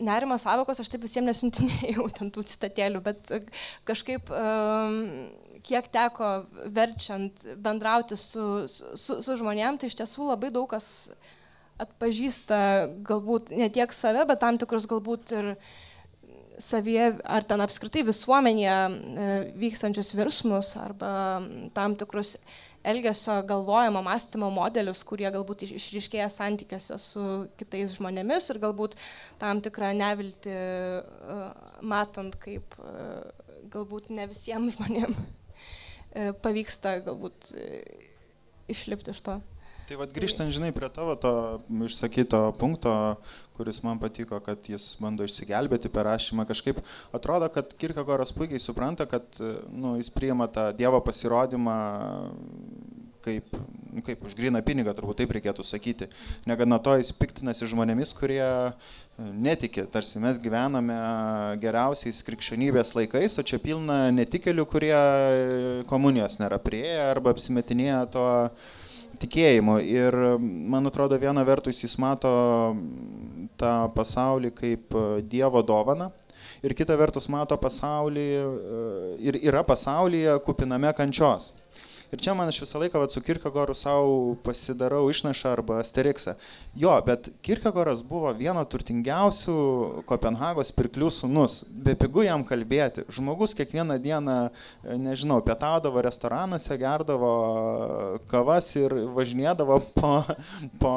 nerimo 0.02 0.38
savokos 0.42 0.82
aš 0.82 0.90
taip 0.90 1.06
visiems 1.06 1.30
nesuntinėjau 1.30 2.08
ten 2.18 2.34
tų 2.34 2.46
citatėlių, 2.50 3.04
bet 3.06 3.32
kažkaip 3.90 4.30
um, 4.34 4.98
kiek 5.66 5.90
teko 5.94 6.32
verčiant 6.74 7.46
bendrauti 7.62 8.18
su, 8.18 8.66
su, 8.70 9.20
su 9.22 9.38
žmonėm, 9.38 9.78
tai 9.82 9.90
iš 9.90 10.00
tiesų 10.02 10.30
labai 10.32 10.50
daug 10.54 10.70
kas 10.74 11.12
atpažįsta 11.82 12.58
galbūt 13.06 13.54
ne 13.58 13.70
tiek 13.74 13.94
save, 13.94 14.26
bet 14.30 14.42
tam 14.42 14.62
tikrus 14.62 14.86
galbūt 14.90 15.34
ir 15.38 15.54
uh, 15.56 15.72
savyje, 16.62 17.08
ar 17.26 17.46
ten 17.48 17.64
apskritai 17.64 18.04
visuomenėje 18.08 18.76
e, 18.76 19.30
vykstančius 19.62 20.14
virsmus 20.18 20.74
arba 20.80 21.12
tam 21.76 21.96
tikrus 22.00 22.38
elgesio 22.88 23.36
galvojimo, 23.46 24.02
mąstymo 24.06 24.50
modelius, 24.54 25.04
kurie 25.06 25.30
galbūt 25.34 25.68
išryškėja 25.68 26.30
santykiuose 26.34 26.98
su 27.02 27.26
kitais 27.60 27.94
žmonėmis 27.98 28.50
ir 28.50 28.62
galbūt 28.64 28.98
tam 29.42 29.62
tikrą 29.62 29.92
nevilti 29.98 30.56
matant, 31.86 32.40
kaip 32.42 32.74
galbūt 33.70 34.10
ne 34.10 34.26
visiems 34.32 34.74
žmonėms 34.80 35.22
pavyksta 36.42 36.98
galbūt 37.06 37.54
išlipti 38.72 39.14
iš 39.14 39.22
to. 39.30 39.38
Tai 39.92 39.98
vad 40.00 40.14
grįžtant, 40.16 40.54
žinai, 40.56 40.70
prie 40.72 40.88
tavo 40.88 41.18
to 41.20 41.32
išsakyto 41.84 42.54
punkto, 42.56 42.92
kuris 43.62 43.84
man 43.86 44.02
patiko, 44.02 44.40
kad 44.42 44.66
jis 44.66 44.96
bando 44.98 45.26
išsigelbėti 45.30 45.92
per 45.94 46.10
rašymą, 46.10 46.48
kažkaip 46.50 46.82
atrodo, 47.14 47.46
kad 47.54 47.76
Kirkegoras 47.78 48.34
puikiai 48.34 48.62
supranta, 48.62 49.06
kad 49.06 49.38
nu, 49.70 49.94
jis 50.02 50.10
priima 50.10 50.50
tą 50.50 50.72
Dievo 50.74 50.98
pasirodymą 51.06 51.78
kaip, 53.22 53.54
nu, 53.94 54.02
kaip 54.02 54.24
už 54.26 54.34
griną 54.38 54.64
pinigą, 54.66 54.94
turbūt 54.98 55.22
taip 55.22 55.34
reikėtų 55.38 55.66
sakyti. 55.66 56.10
Negana 56.50 56.80
to, 56.82 56.96
jis 56.98 57.14
piktinasi 57.14 57.70
žmonėmis, 57.70 58.16
kurie 58.18 58.42
netiki, 59.22 59.86
tarsi 59.94 60.22
mes 60.24 60.40
gyvename 60.42 60.98
geriausiais 61.62 62.24
krikščionybės 62.26 62.96
laikais, 62.98 63.38
o 63.38 63.46
čia 63.46 63.62
pilna 63.62 64.04
netikelių, 64.16 64.66
kurie 64.70 64.98
komunijos 65.92 66.40
nėra 66.42 66.58
prieėję 66.64 67.10
arba 67.12 67.36
apsimetinėję 67.36 68.00
to 68.16 68.28
tikėjimu. 69.20 69.78
Ir 69.84 70.16
man 70.40 70.88
atrodo, 70.90 71.18
viena 71.20 71.44
vertus 71.48 71.82
jis 71.84 71.98
mato 72.02 72.32
tą 73.60 73.76
pasaulį 73.96 74.52
kaip 74.56 74.96
e, 74.96 75.06
Dievo 75.28 75.64
dovaną. 75.66 76.12
Ir 76.66 76.76
kita 76.78 76.96
vertus 76.98 77.28
mato 77.30 77.58
pasaulį 77.58 78.28
e, 78.38 78.44
ir 79.28 79.40
yra 79.42 79.64
pasaulyje 79.68 80.38
kupiname 80.46 80.94
kančios. 80.98 81.52
Ir 82.12 82.20
čia 82.20 82.34
man 82.36 82.50
aš 82.52 82.58
visą 82.66 82.80
laiką 82.82 83.00
vat, 83.00 83.14
su 83.14 83.22
Kirkegoru 83.24 83.72
savo 83.78 84.36
pasidarau 84.44 85.06
išnašą 85.14 85.54
arba 85.56 85.78
asteriksą. 85.80 86.34
Jo, 86.76 86.98
bet 87.06 87.30
Kirkegoras 87.46 88.02
buvo 88.04 88.34
vieno 88.36 88.64
turtingiausių 88.68 89.56
Kopenhagos 90.10 90.74
pirklių 90.76 91.08
sunus. 91.16 91.62
Be 91.72 91.96
pigų 91.96 92.26
jam 92.28 92.44
kalbėti. 92.48 93.06
Žmogus 93.16 93.56
kiekvieną 93.56 93.96
dieną, 94.04 94.36
e, 94.84 94.98
nežinau, 95.00 95.40
pietaudavo 95.46 96.04
restoranuose, 96.04 96.76
gerdavo 96.82 97.32
kavas 98.32 98.68
ir 98.76 98.98
važinėdavo 99.16 99.80
po, 100.02 100.12
po, 100.84 100.94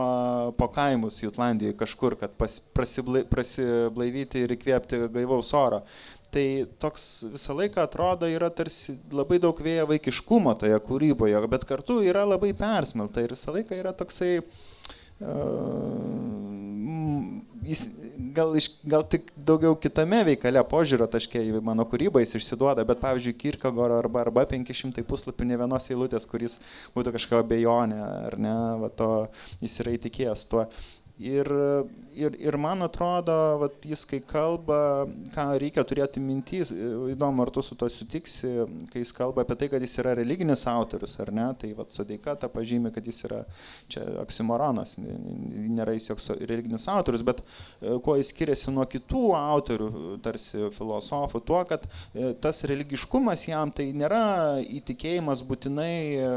po 0.59 0.71
kaimus 0.75 1.21
Jutlandijoje 1.23 1.79
kažkur, 1.79 2.19
kad 2.19 2.35
pas, 2.35 2.59
prasiblaivyti 2.75 4.43
ir 4.43 4.59
įkvėpti 4.59 5.05
gaivaus 5.15 5.55
oro 5.55 5.85
tai 6.35 6.47
toks 6.83 7.07
visą 7.37 7.57
laiką 7.61 7.83
atrodo 7.85 8.29
yra 8.31 8.51
tarsi 8.51 8.99
labai 9.15 9.41
daug 9.43 9.59
vėjo 9.63 9.89
vaikiškumo 9.95 10.57
toje 10.61 10.79
kūryboje, 10.89 11.41
bet 11.51 11.67
kartu 11.69 12.01
yra 12.05 12.27
labai 12.29 12.53
persmelta 12.59 13.23
ir 13.25 13.37
visą 13.37 13.55
laiką 13.55 13.79
yra 13.81 13.95
toksai 13.97 14.39
Uh, 15.23 15.95
jis 17.63 17.85
gal, 18.35 18.51
iš, 18.59 18.67
gal 18.83 19.05
tik 19.09 19.29
daugiau 19.37 19.77
kitame 19.79 20.19
veikale 20.27 20.63
požiūrio 20.69 21.07
taške 21.11 21.39
į 21.39 21.61
mano 21.65 21.87
kūrybą 21.89 22.23
jis 22.23 22.35
išsiduoda, 22.41 22.85
bet 22.89 23.01
pavyzdžiui, 23.03 23.37
Kirkagoro 23.41 24.01
arba, 24.03 24.25
arba 24.25 24.45
500 24.51 25.05
puslapių 25.09 25.47
ne 25.49 25.61
vienos 25.63 25.87
eilutės, 25.95 26.27
kuris 26.29 26.59
būtų 26.97 27.15
kažkokia 27.15 27.45
abejonė, 27.45 28.01
ar 28.03 28.37
ne, 28.43 28.57
va 28.83 28.91
to 28.99 29.11
jis 29.63 29.79
yra 29.85 29.95
įtikėjęs 30.01 30.45
tuo. 30.51 30.67
Ir, 31.15 31.47
ir, 32.11 32.35
ir 32.43 32.57
man 32.59 32.83
atrodo, 32.83 33.35
vat, 33.61 33.77
jis 33.87 34.01
kai 34.11 34.19
kalba, 34.27 35.07
ką 35.31 35.45
reikia 35.63 35.85
turėti 35.87 36.19
mintys, 36.19 36.73
įdomu, 36.75 37.45
ar 37.45 37.53
tu 37.55 37.63
su 37.63 37.77
to 37.79 37.87
sutiksi, 37.87 38.49
kai 38.91 39.05
jis 39.05 39.13
kalba 39.15 39.45
apie 39.45 39.55
tai, 39.61 39.69
kad 39.71 39.85
jis 39.87 39.95
yra 40.03 40.17
religinis 40.19 40.65
autorius, 40.67 41.15
ar 41.23 41.31
ne, 41.31 41.45
tai 41.61 41.71
vat, 41.79 41.93
Sodeika 41.95 42.35
tą 42.35 42.51
pažymė, 42.51 42.91
kad 42.97 43.07
jis 43.07 43.21
yra 43.29 43.45
čia 43.87 44.03
oksimoronas, 44.25 44.97
nėra 44.99 45.95
jis 45.95 46.09
joks 46.11 46.27
religinis 46.41 46.89
autorius, 46.91 47.23
bet 47.23 47.45
e, 47.45 47.95
kuo 48.03 48.19
jis 48.19 48.33
skiriasi 48.35 48.75
nuo 48.75 48.89
kitų 48.91 49.23
autorių, 49.39 49.93
tarsi 50.27 50.67
filosofų, 50.75 51.45
tuo, 51.47 51.63
kad 51.71 51.87
e, 51.87 52.33
tas 52.43 52.65
religiškumas 52.67 53.47
jam 53.47 53.71
tai 53.71 53.93
nėra 53.95 54.25
įtikėjimas 54.67 55.47
būtinai 55.47 55.95
e, 56.19 56.35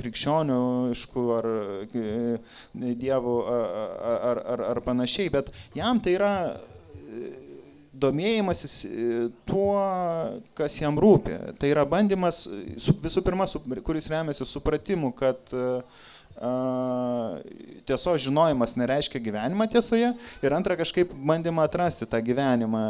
krikščioniškų 0.00 1.28
ar 1.36 1.52
dievų 1.92 3.38
ar, 3.44 3.57
ar, 3.58 4.64
ar 4.72 4.80
panašiai, 4.84 5.30
bet 5.32 5.52
jam 5.76 6.00
tai 6.02 6.14
yra 6.16 6.32
e, 6.48 7.30
domėjimasis 7.98 8.76
e, 8.86 9.08
tuo, 9.48 9.78
kas 10.58 10.78
jam 10.80 11.00
rūpi. 11.00 11.38
Tai 11.58 11.72
yra 11.72 11.86
bandymas, 11.88 12.44
visų 12.76 13.24
pirma, 13.26 13.48
kuris 13.86 14.10
remiasi 14.12 14.46
supratimu, 14.46 15.12
kad 15.18 15.56
uh, 15.56 15.82
tiesos 17.88 18.20
žinojimas 18.22 18.76
nereiškia 18.78 19.18
gyvenimą 19.18 19.66
tiesoje 19.72 20.12
ir 20.42 20.54
antra 20.54 20.76
kažkaip 20.78 21.10
bandymą 21.10 21.64
atrasti 21.66 22.06
tą 22.06 22.20
gyvenimą 22.22 22.82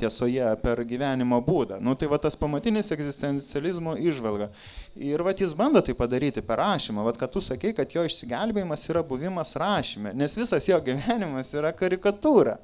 tiesoje 0.00 0.48
per 0.62 0.82
gyvenimo 0.88 1.38
būdą. 1.46 1.78
Nu, 1.80 1.94
tai 1.94 2.10
va 2.10 2.18
tas 2.18 2.36
pamatinis 2.38 2.90
egzistencializmo 2.90 3.94
išvalga. 4.02 4.50
Ir 4.98 5.22
va 5.22 5.34
jis 5.36 5.54
bando 5.54 5.80
tai 5.80 5.94
padaryti 5.94 6.42
per 6.42 6.58
rašymą, 6.58 7.06
va 7.06 7.14
kad 7.14 7.30
tu 7.30 7.40
sakai, 7.40 7.70
kad 7.76 7.94
jo 7.94 8.02
išsigelbėjimas 8.08 8.88
yra 8.90 9.04
buvimas 9.06 9.54
rašyme, 9.56 10.14
nes 10.18 10.36
visas 10.36 10.66
jo 10.68 10.80
gyvenimas 10.82 11.54
yra 11.54 11.70
karikatūra. 11.76 12.58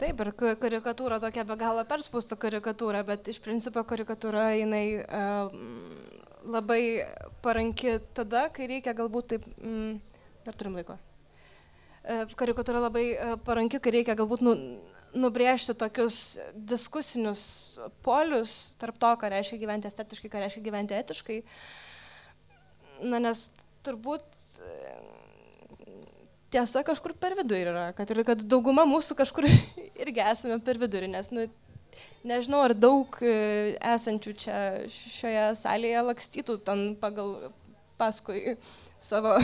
Taip, 0.00 0.20
ir 0.24 0.30
karikatūra 0.58 1.20
tokia 1.20 1.44
be 1.44 1.54
galo 1.60 1.84
perspausta 1.84 2.36
karikatūra, 2.40 3.04
bet 3.04 3.26
iš 3.28 3.38
principo 3.44 3.82
karikatūra 3.84 4.46
jinai 4.56 4.84
uh, 5.04 5.52
labai 6.48 7.04
paranki 7.44 7.98
tada, 8.16 8.48
kai 8.54 8.68
reikia 8.70 8.94
galbūt 8.96 9.34
taip, 9.34 9.46
mm, 9.60 10.00
dar 10.46 10.56
turim 10.58 10.78
laiko. 10.78 10.96
E, 12.00 12.24
karikatūra 12.38 12.80
labai 12.86 13.04
e, 13.12 13.28
paranki, 13.44 13.80
kai 13.82 13.94
reikia 13.98 14.16
galbūt 14.18 14.44
nu, 14.44 14.54
nubrėžti 15.20 15.74
tokius 15.78 16.38
diskusinius 16.54 17.42
polius 18.06 18.76
tarp 18.80 18.98
to, 19.00 19.10
ką 19.20 19.30
reiškia 19.32 19.60
gyventi 19.60 19.90
estetiškai, 19.90 20.30
ką 20.32 20.44
reiškia 20.44 20.64
gyventi 20.64 20.96
etiškai. 20.96 21.40
Na, 23.10 23.20
nes 23.22 23.48
turbūt 23.86 24.26
e, 24.64 24.94
tiesa 26.54 26.84
kažkur 26.86 27.14
per 27.18 27.36
vidurį 27.38 27.64
yra, 27.72 27.86
kad 27.96 28.10
ir 28.12 28.22
kad 28.28 28.44
dauguma 28.44 28.86
mūsų 28.88 29.16
kažkur 29.20 29.48
irgi 30.02 30.24
esame 30.24 30.60
per 30.64 30.80
vidurį, 30.80 31.10
nes 31.12 31.32
nu, 31.34 31.48
nežinau, 32.26 32.62
ar 32.66 32.74
daug 32.76 33.16
e, 33.24 33.76
esančių 33.94 34.36
čia 34.38 34.60
šioje 34.92 35.46
salėje 35.60 36.04
lakstytų 36.10 36.60
ten 36.66 36.86
pagal 37.00 37.50
paskui 38.00 38.56
savo 39.00 39.36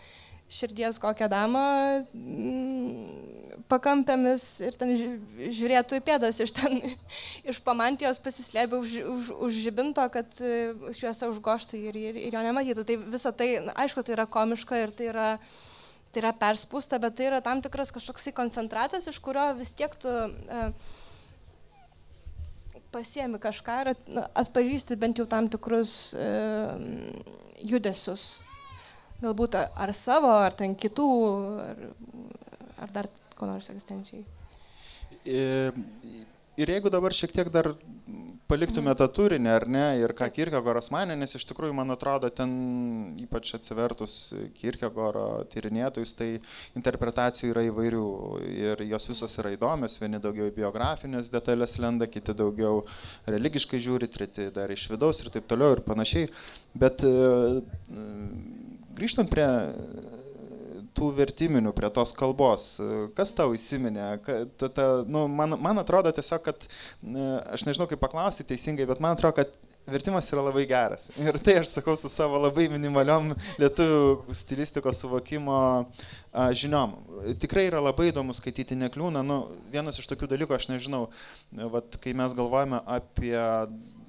širdies 0.56 0.98
kokią 1.00 1.28
damą 1.32 1.64
mm, 2.12 3.42
pakampėmis 3.72 4.46
ir 4.64 4.76
ten 4.80 4.92
žiūrėtų 4.96 5.98
į 6.00 6.04
pėdas 6.04 6.40
iš 6.44 6.54
ten, 6.56 6.78
iš 7.50 7.60
pamantijos 7.64 8.20
pasislėpė 8.22 8.80
už, 8.80 8.96
už, 9.14 9.32
už 9.48 9.60
žibinto, 9.66 10.04
kad 10.12 10.40
e, 10.40 10.72
šviesa 10.96 11.30
užgoštų 11.32 11.80
ir, 11.80 12.00
ir, 12.00 12.22
ir 12.28 12.36
jo 12.36 12.46
nematytų. 12.48 12.86
Tai 12.88 12.98
visa 13.14 13.32
tai, 13.36 13.52
aišku, 13.84 14.04
tai 14.04 14.16
yra 14.16 14.28
komiška 14.28 14.82
ir 14.82 14.96
tai 14.96 15.08
yra, 15.12 15.28
tai 16.12 16.24
yra 16.24 16.34
perspūsta, 16.36 17.00
bet 17.02 17.16
tai 17.20 17.30
yra 17.30 17.40
tam 17.44 17.62
tikras 17.64 17.92
kažkoksai 17.94 18.34
koncentratas, 18.36 19.08
iš 19.08 19.20
kurio 19.24 19.50
vis 19.60 19.72
tiek 19.76 19.96
tu 20.00 20.12
uh, 20.12 20.92
pasiemi 22.92 23.40
kažką 23.42 23.76
ir 23.82 23.90
atpažįsti 24.42 24.98
bent 25.00 25.20
jau 25.20 25.26
tam 25.30 25.48
tikrus 25.52 26.12
e, 26.14 26.28
judesius. 27.72 28.26
Galbūt 29.22 29.56
ar 29.60 29.92
savo, 29.94 30.32
ar 30.42 30.54
ten 30.58 30.74
kitų, 30.74 31.08
ar, 31.62 31.82
ar 32.84 32.94
dar 32.94 33.08
ko 33.38 33.46
nors 33.46 33.70
egzistencijai. 33.70 34.24
Ir 35.22 36.72
jeigu 36.74 36.90
dabar 36.92 37.14
šiek 37.14 37.32
tiek 37.34 37.50
dar 37.54 37.70
paliktume 38.52 38.92
tą 38.98 39.06
turinį, 39.08 39.48
ar 39.48 39.64
ne, 39.70 39.84
ir 40.02 40.12
ką 40.16 40.28
Kirkegoras 40.34 40.90
manė, 40.92 41.16
nes 41.16 41.32
iš 41.38 41.46
tikrųjų, 41.48 41.72
man 41.78 41.94
atrodo, 41.94 42.28
ten 42.32 42.52
ypač 43.22 43.54
atsivertus 43.56 44.16
Kirkegoro 44.58 45.44
tyrinėtojus, 45.52 46.12
tai 46.18 46.28
interpretacijų 46.76 47.52
yra 47.54 47.64
įvairių. 47.70 48.04
Ir 48.52 48.84
jos 48.90 49.08
visos 49.12 49.38
yra 49.40 49.54
įdomios, 49.56 49.96
vieni 50.02 50.20
daugiau 50.22 50.50
į 50.50 50.56
biografinės 50.58 51.32
detalės 51.32 51.78
lenda, 51.82 52.08
kiti 52.10 52.34
daugiau 52.36 52.82
religiškai 53.30 53.80
žiūri, 53.82 54.10
treti 54.12 54.50
dar 54.54 54.72
iš 54.74 54.88
vidaus 54.92 55.22
ir 55.22 55.32
taip 55.32 55.48
toliau 55.48 55.78
ir 55.78 55.84
panašiai. 55.86 56.28
Bet 56.76 57.04
e, 57.08 57.14
grįžtant 58.98 59.32
prie 59.32 59.48
tų 60.96 61.10
vertiminių 61.16 61.72
prie 61.76 61.90
tos 61.94 62.14
kalbos. 62.16 62.68
Kas 63.16 63.34
tau 63.36 63.52
įsiminė? 63.56 64.06
Ta, 64.60 64.68
ta, 64.68 64.86
nu, 65.08 65.26
man, 65.30 65.56
man 65.62 65.82
atrodo 65.82 66.12
tiesiog, 66.14 66.44
kad, 66.46 66.66
aš 67.52 67.66
nežinau 67.68 67.88
kaip 67.90 68.02
paklausyti 68.02 68.52
teisingai, 68.52 68.88
bet 68.88 69.02
man 69.02 69.16
atrodo, 69.16 69.42
kad 69.42 69.72
vertimas 69.86 70.28
yra 70.32 70.44
labai 70.46 70.64
geras. 70.68 71.08
Ir 71.18 71.36
tai 71.42 71.58
aš 71.60 71.72
sakau 71.72 71.94
su 71.98 72.10
savo 72.12 72.38
labai 72.40 72.68
minimaliom 72.70 73.32
lietuvių 73.60 74.34
stilistikos 74.36 75.02
suvokimo 75.02 75.56
a, 75.58 76.50
žiniom. 76.56 76.94
Tikrai 77.42 77.66
yra 77.70 77.82
labai 77.82 78.10
įdomu 78.12 78.34
skaityti 78.36 78.78
nekliūną. 78.78 79.24
Nu, 79.26 79.40
vienas 79.72 79.98
iš 79.98 80.08
tokių 80.12 80.30
dalykų, 80.30 80.56
aš 80.56 80.68
nežinau, 80.70 81.06
vat, 81.74 81.98
kai 82.02 82.14
mes 82.18 82.36
galvojame 82.38 82.82
apie 82.86 83.34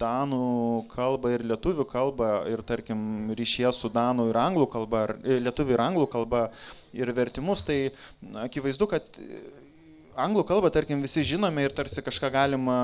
danų 0.03 0.43
kalbą 0.91 1.33
ir 1.33 1.47
lietuvių 1.53 1.87
kalbą 1.89 2.29
ir 2.51 2.63
tarkim 2.67 3.33
ryšyje 3.39 3.73
su 3.75 3.91
danų 3.93 4.29
ir 4.31 4.39
anglų 4.43 4.69
kalba, 4.75 5.03
ar 5.07 5.15
e, 5.23 5.39
lietuvių 5.47 5.77
ir 5.77 5.85
anglų 5.87 6.07
kalba 6.11 6.45
ir 6.93 7.09
vertimus, 7.15 7.63
tai 7.65 7.79
akivaizdu, 8.43 8.89
kad 8.91 9.23
anglų 10.19 10.43
kalbą, 10.47 10.69
tarkim, 10.73 11.01
visi 11.03 11.23
žinome 11.25 11.63
ir 11.65 11.73
tarsi 11.75 12.03
kažką 12.03 12.29
galima 12.33 12.77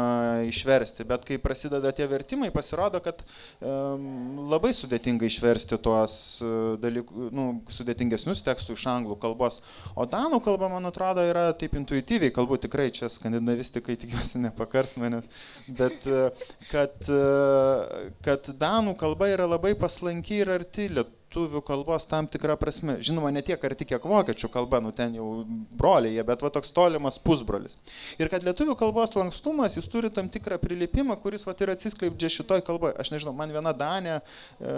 išversti, 0.47 1.05
bet 1.07 1.25
kai 1.27 1.37
prasideda 1.41 1.91
tie 1.95 2.07
vertimai, 2.09 2.49
pasirodo, 2.53 3.01
kad 3.03 3.21
um, 3.59 4.47
labai 4.51 4.71
sudėtinga 4.75 5.27
išversti 5.27 5.79
tuos 5.83 6.15
e, 6.41 6.53
dalykus, 6.81 7.29
nu, 7.35 7.47
sudėtingesnius 7.73 8.43
tekstus 8.45 8.79
iš 8.79 8.87
anglų 8.91 9.19
kalbos. 9.21 9.59
O 9.95 10.07
danų 10.09 10.41
kalba, 10.45 10.71
man 10.71 10.89
atrodo, 10.89 11.25
yra 11.27 11.49
taip 11.57 11.77
intuityviai, 11.79 12.33
kalbu 12.35 12.59
tikrai 12.65 12.89
čia 12.95 13.11
skandinavistikai, 13.11 13.97
tikiuosi, 13.99 14.41
nepakars 14.47 14.97
manęs, 15.01 15.29
bet 15.67 16.09
e, 16.09 16.25
kad, 16.71 16.97
e, 17.05 18.11
kad 18.25 18.51
danų 18.59 18.97
kalba 18.99 19.31
yra 19.33 19.49
labai 19.49 19.75
paslanki 19.79 20.41
ir 20.43 20.57
arti 20.59 20.89
lietuvių 20.89 21.18
lietuvių 21.29 21.61
kalbos 21.61 22.07
tam 22.07 22.27
tikrą 22.27 22.57
prasme. 22.57 22.97
Žinoma, 23.01 23.29
ne 23.31 23.41
tiek 23.41 23.61
arti, 23.63 23.85
kiek 23.85 24.01
vokiečių 24.01 24.49
kalba, 24.49 24.79
nu 24.81 24.91
ten 24.91 25.13
jau 25.13 25.45
broliai, 25.77 26.23
bet 26.25 26.41
va 26.41 26.49
toks 26.49 26.71
tolimas 26.71 27.19
pusbrolis. 27.19 27.77
Ir 28.17 28.29
kad 28.29 28.43
lietuvių 28.43 28.75
kalbos 28.75 29.13
lankstumas, 29.15 29.77
jis 29.77 29.87
turi 29.87 30.09
tam 30.09 30.29
tikrą 30.29 30.57
prilipimą, 30.57 31.19
kuris 31.21 31.45
va 31.45 31.53
ir 31.59 31.69
atsiskleidžia 31.69 32.29
šitoj 32.33 32.63
kalboje. 32.65 32.95
Aš 32.99 33.11
nežinau, 33.13 33.33
man 33.33 33.51
viena 33.53 33.73
Danė 33.73 34.17
e, 34.17 34.73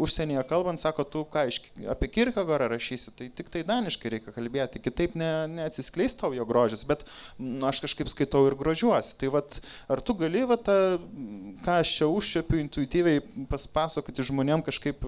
užsienyje 0.00 0.46
kalbant 0.48 0.80
sako, 0.80 1.04
tu 1.04 1.24
ką 1.28 1.46
iš, 1.50 1.60
apie 1.92 2.08
Kirkegorą 2.08 2.70
rašysi, 2.72 3.12
tai 3.16 3.28
tik 3.28 3.52
tai 3.52 3.64
daniškai 3.66 4.14
reikia 4.16 4.32
kalbėti, 4.32 4.80
kitaip 4.80 5.16
ne, 5.18 5.30
neatsiskleis 5.58 6.16
tau 6.16 6.32
jo 6.32 6.46
grožis, 6.48 6.86
bet 6.88 7.04
nu, 7.38 7.66
aš 7.68 7.82
kažkaip 7.84 8.08
skaitau 8.12 8.46
ir 8.48 8.56
grožiuosi. 8.56 9.16
Tai 9.20 9.32
va, 9.36 9.44
ar 9.92 10.00
tu 10.00 10.16
gali, 10.16 10.46
va, 10.48 10.56
tą, 10.56 10.78
ką 11.66 11.78
aš 11.82 11.94
čia 11.98 12.08
užšiopiu 12.08 12.62
intuityviai 12.64 13.20
pasakoti 13.50 14.24
žmonėm 14.26 14.64
kažkaip 14.64 15.04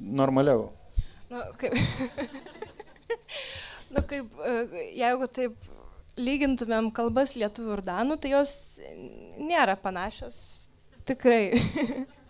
normaliau. 0.00 0.68
Nu, 1.30 1.42
kaip, 1.60 1.76
nu, 3.94 4.02
kaip, 4.10 4.40
e, 4.46 4.54
jeigu 4.98 5.28
taip 5.30 5.68
lygintumėm 6.20 6.90
kalbas 6.94 7.36
lietuvių 7.38 7.76
ir 7.76 7.84
danų, 7.86 8.18
tai 8.20 8.34
jos 8.34 8.54
nėra 9.38 9.76
panašios. 9.80 10.40
Tikrai. 11.08 11.54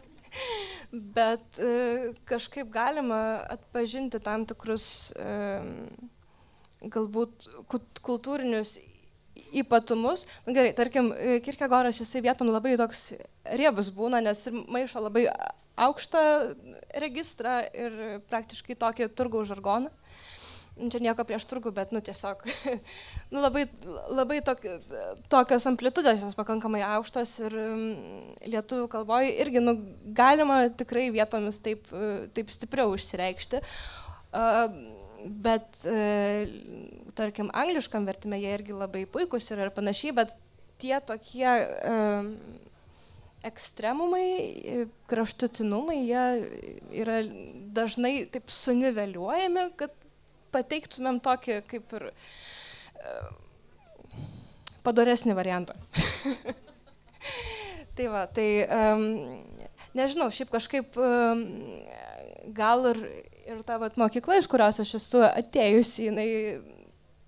Bet 1.16 1.58
e, 1.58 2.12
kažkaip 2.28 2.70
galima 2.72 3.20
atpažinti 3.50 4.20
tam 4.22 4.46
tikrus 4.48 5.10
galbūt 6.80 7.48
kultūrinius 8.06 8.78
ypatumus. 9.52 10.26
Nu, 10.46 10.54
gerai, 10.56 10.72
tarkim, 10.76 11.12
Kirkegoras 11.44 12.00
jisai 12.02 12.22
vietom 12.24 12.50
labai 12.50 12.76
toks 12.80 13.10
riebus 13.58 13.90
būna, 13.94 14.22
nes 14.24 14.42
ir 14.48 14.58
maišo 14.70 15.02
labai 15.06 15.26
aukštą 15.80 16.22
registrą 17.02 17.62
ir 17.72 18.20
praktiškai 18.30 18.76
tokį 18.78 19.10
turgaus 19.16 19.50
žargoną. 19.50 19.92
Čia 20.80 21.00
nieko 21.02 21.26
prieš 21.28 21.44
turgų, 21.50 21.74
bet, 21.76 21.90
nu, 21.92 22.00
tiesiog, 22.00 22.40
nu, 23.32 23.40
labai, 23.42 23.66
labai 24.08 24.38
tok, 24.44 24.62
tokios 25.28 25.66
amplitudės 25.68 26.22
jos 26.24 26.38
pakankamai 26.38 26.80
aukštos 26.86 27.34
ir 27.42 27.56
lietuvių 28.48 28.86
kalboje 28.88 29.34
irgi, 29.44 29.60
nu, 29.60 29.74
galima 30.16 30.62
tikrai 30.72 31.10
vietomis 31.12 31.60
taip, 31.60 31.90
taip 32.36 32.54
stipriau 32.54 32.94
išsireikšti. 32.96 33.60
Uh, 34.30 34.99
bet, 35.24 35.82
uh, 35.88 36.48
tarkim, 37.18 37.50
angliškam 37.56 38.08
vertime 38.08 38.40
jie 38.40 38.54
irgi 38.56 38.76
labai 38.76 39.04
puikus 39.10 39.50
yra 39.54 39.68
ir 39.68 39.74
panašiai, 39.76 40.16
bet 40.16 40.34
tie 40.80 40.96
tokie 41.04 41.48
uh, 41.48 42.28
ekstremumai, 43.46 44.86
kraštutinumai, 45.08 45.98
jie 46.04 46.24
yra 47.02 47.20
dažnai 47.76 48.26
taip 48.32 48.52
suniveliuojami, 48.52 49.70
kad 49.80 49.94
pateiktumėm 50.52 51.20
tokį 51.24 51.60
kaip 51.70 51.94
ir 51.96 52.10
padoresnį 54.84 55.36
variantą. 55.36 55.76
tai 57.96 58.08
va, 58.12 58.24
tai 58.28 58.48
um, 58.66 59.04
nežinau, 59.96 60.30
šiaip 60.32 60.52
kažkaip 60.52 60.98
um, 61.00 61.44
gal 62.56 62.90
ir, 62.92 63.02
ir 63.46 63.62
ta 63.66 63.78
vat, 63.80 63.96
mokykla, 64.00 64.40
iš 64.40 64.48
kurios 64.50 64.80
aš 64.82 64.94
esu 65.00 65.22
atėjusi, 65.26 66.08
jinai 66.08 66.28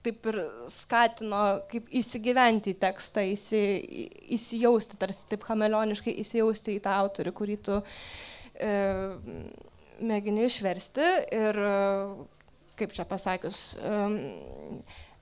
taip 0.03 0.27
ir 0.33 0.39
skatino 0.71 1.43
kaip 1.71 1.91
įsigyventi 1.95 2.75
į 2.75 2.81
tekstą, 2.83 3.23
įsi, 3.35 3.63
įsijausti, 4.35 4.99
tarsi 4.99 5.29
taip 5.31 5.47
chameleoniškai 5.47 6.15
įsijausti 6.25 6.77
į 6.77 6.83
tą 6.83 6.97
autorių, 7.05 7.35
kurį 7.39 7.59
tu 7.69 7.79
e, 8.59 8.73
mėgini 10.03 10.49
išversti. 10.49 11.07
Ir 11.39 11.61
kaip 12.81 12.97
čia 12.97 13.07
pasakius, 13.07 13.63
e, 13.79 14.03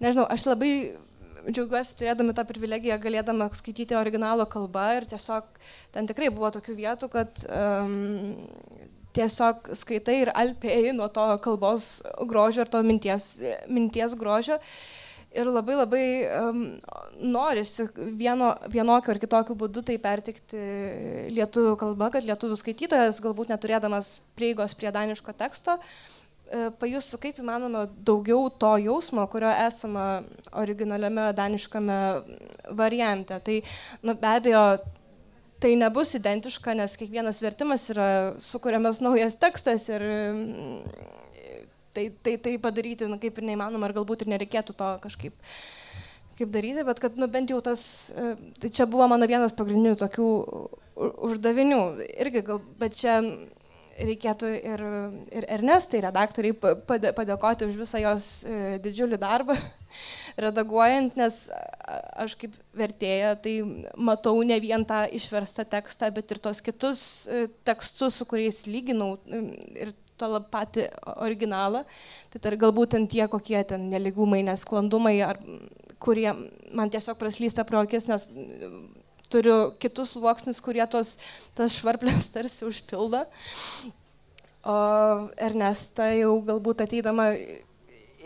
nežinau, 0.00 0.24
aš 0.32 0.48
labai 0.48 0.72
džiaugiuosi 1.48 1.96
turėdami 2.00 2.34
tą 2.36 2.44
privilegiją, 2.48 2.96
galėdama 3.00 3.48
skaityti 3.56 3.96
originalo 3.96 4.46
kalbą 4.50 4.86
ir 4.98 5.06
tiesiog 5.12 5.60
ten 5.94 6.08
tikrai 6.08 6.28
buvo 6.32 6.50
tokių 6.56 6.76
vietų, 6.76 7.08
kad 7.12 7.44
um, 7.48 8.34
tiesiog 9.16 9.72
skaitai 9.76 10.16
ir 10.24 10.32
alpėjai 10.36 10.94
nuo 10.96 11.08
to 11.12 11.26
kalbos 11.44 11.90
grožio 12.30 12.64
ir 12.64 12.72
to 12.72 12.82
minties, 12.86 13.32
minties 13.68 14.16
grožio. 14.18 14.60
Ir 15.30 15.46
labai 15.46 15.76
labai 15.78 16.04
um, 16.26 16.62
norisi 17.22 17.84
vieno, 17.94 18.50
vienokiu 18.66 19.12
ar 19.12 19.20
kitokiu 19.22 19.54
būdu 19.58 19.84
tai 19.86 19.94
pertikti 20.02 20.58
lietuvių 21.36 21.76
kalba, 21.78 22.08
kad 22.16 22.26
lietuvių 22.26 22.58
skaitytojas, 22.58 23.20
galbūt 23.22 23.52
neturėdamas 23.52 24.16
prieigos 24.34 24.74
prie 24.74 24.90
daniško 24.90 25.36
teksto, 25.38 25.76
e, 26.50 26.64
pajustų 26.82 27.20
kaip 27.22 27.38
įmanoma 27.44 27.84
daugiau 27.94 28.50
to 28.50 28.72
jausmo, 28.82 29.28
kurio 29.30 29.52
esama 29.68 30.24
originaliame 30.50 31.28
daniškame 31.38 32.00
variante. 32.74 33.38
Tai 33.38 33.60
nu, 34.02 34.18
be 34.18 34.34
abejo, 34.34 34.64
tai 35.60 35.74
nebus 35.78 36.14
identiška, 36.16 36.74
nes 36.78 36.96
kiekvienas 37.00 37.40
vertimas 37.44 37.86
yra 37.92 38.08
sukūriamas 38.40 39.02
naujas 39.04 39.36
tekstas 39.40 39.88
ir 39.92 40.04
mm, 40.04 40.80
tai, 41.94 42.06
tai, 42.24 42.36
tai 42.40 42.56
padaryti 42.62 43.08
nu, 43.10 43.20
kaip 43.20 43.38
ir 43.38 43.48
neįmanoma 43.50 43.90
ir 43.90 43.96
galbūt 44.00 44.24
ir 44.24 44.34
nereikėtų 44.34 44.76
to 44.78 44.90
kažkaip 45.04 45.36
kaip 46.40 46.52
daryti, 46.54 46.84
bet 46.88 47.00
kad 47.02 47.18
nu, 47.20 47.28
bent 47.28 47.50
jau 47.52 47.60
tas, 47.64 47.82
e, 48.16 48.32
tai 48.62 48.70
čia 48.72 48.86
buvo 48.88 49.04
mano 49.12 49.28
vienas 49.28 49.52
pagrindinių 49.52 49.98
tokių 50.00 50.28
uždavinių. 51.28 51.80
Irgi, 52.24 52.42
gal, 52.46 52.62
bet 52.80 52.96
čia 52.96 53.18
reikėtų 54.06 54.50
ir, 54.56 54.82
ir 55.34 55.46
Ernestai, 55.56 56.02
redaktoriai, 56.04 56.56
padėkoti 56.86 57.68
už 57.68 57.78
visą 57.80 58.00
jos 58.02 58.28
e, 58.44 58.78
didžiulį 58.82 59.18
darbą 59.20 59.56
redaguojant, 60.44 61.16
nes 61.20 61.40
aš 62.20 62.36
kaip 62.40 62.54
vertėja 62.76 63.34
tai 63.42 63.56
matau 63.96 64.36
ne 64.46 64.58
vien 64.62 64.84
tą 64.86 65.04
išverstą 65.18 65.66
tekstą, 65.72 66.12
bet 66.14 66.32
ir 66.32 66.42
tos 66.42 66.62
kitus 66.64 67.02
e, 67.26 67.48
tekstus, 67.66 68.20
su 68.20 68.28
kuriais 68.30 68.64
lyginau 68.70 69.16
ir 69.30 69.94
to 70.20 70.40
patį 70.52 70.88
originalą. 71.16 71.84
Tai 72.32 72.42
tar, 72.44 72.56
galbūt 72.60 72.94
ten 72.94 73.06
tie 73.10 73.26
kokie 73.30 73.62
ten 73.64 73.88
neligumai, 73.92 74.42
nesklandumai, 74.46 75.16
ar 75.24 75.40
kurie 76.00 76.28
man 76.76 76.92
tiesiog 76.92 77.18
praslysta 77.20 77.64
pro 77.68 77.82
akis, 77.84 78.08
nes 78.10 78.28
turiu 79.32 79.56
kitus 79.82 80.14
sluoksnius, 80.16 80.60
kurie 80.64 80.84
tos, 80.90 81.16
tas 81.58 81.78
švarplės 81.78 82.30
tarsi 82.34 82.66
užpildo. 82.68 83.24
O 84.60 84.76
Ernesta 85.40 86.10
jau 86.12 86.34
galbūt 86.44 86.84
ateidama 86.84 87.30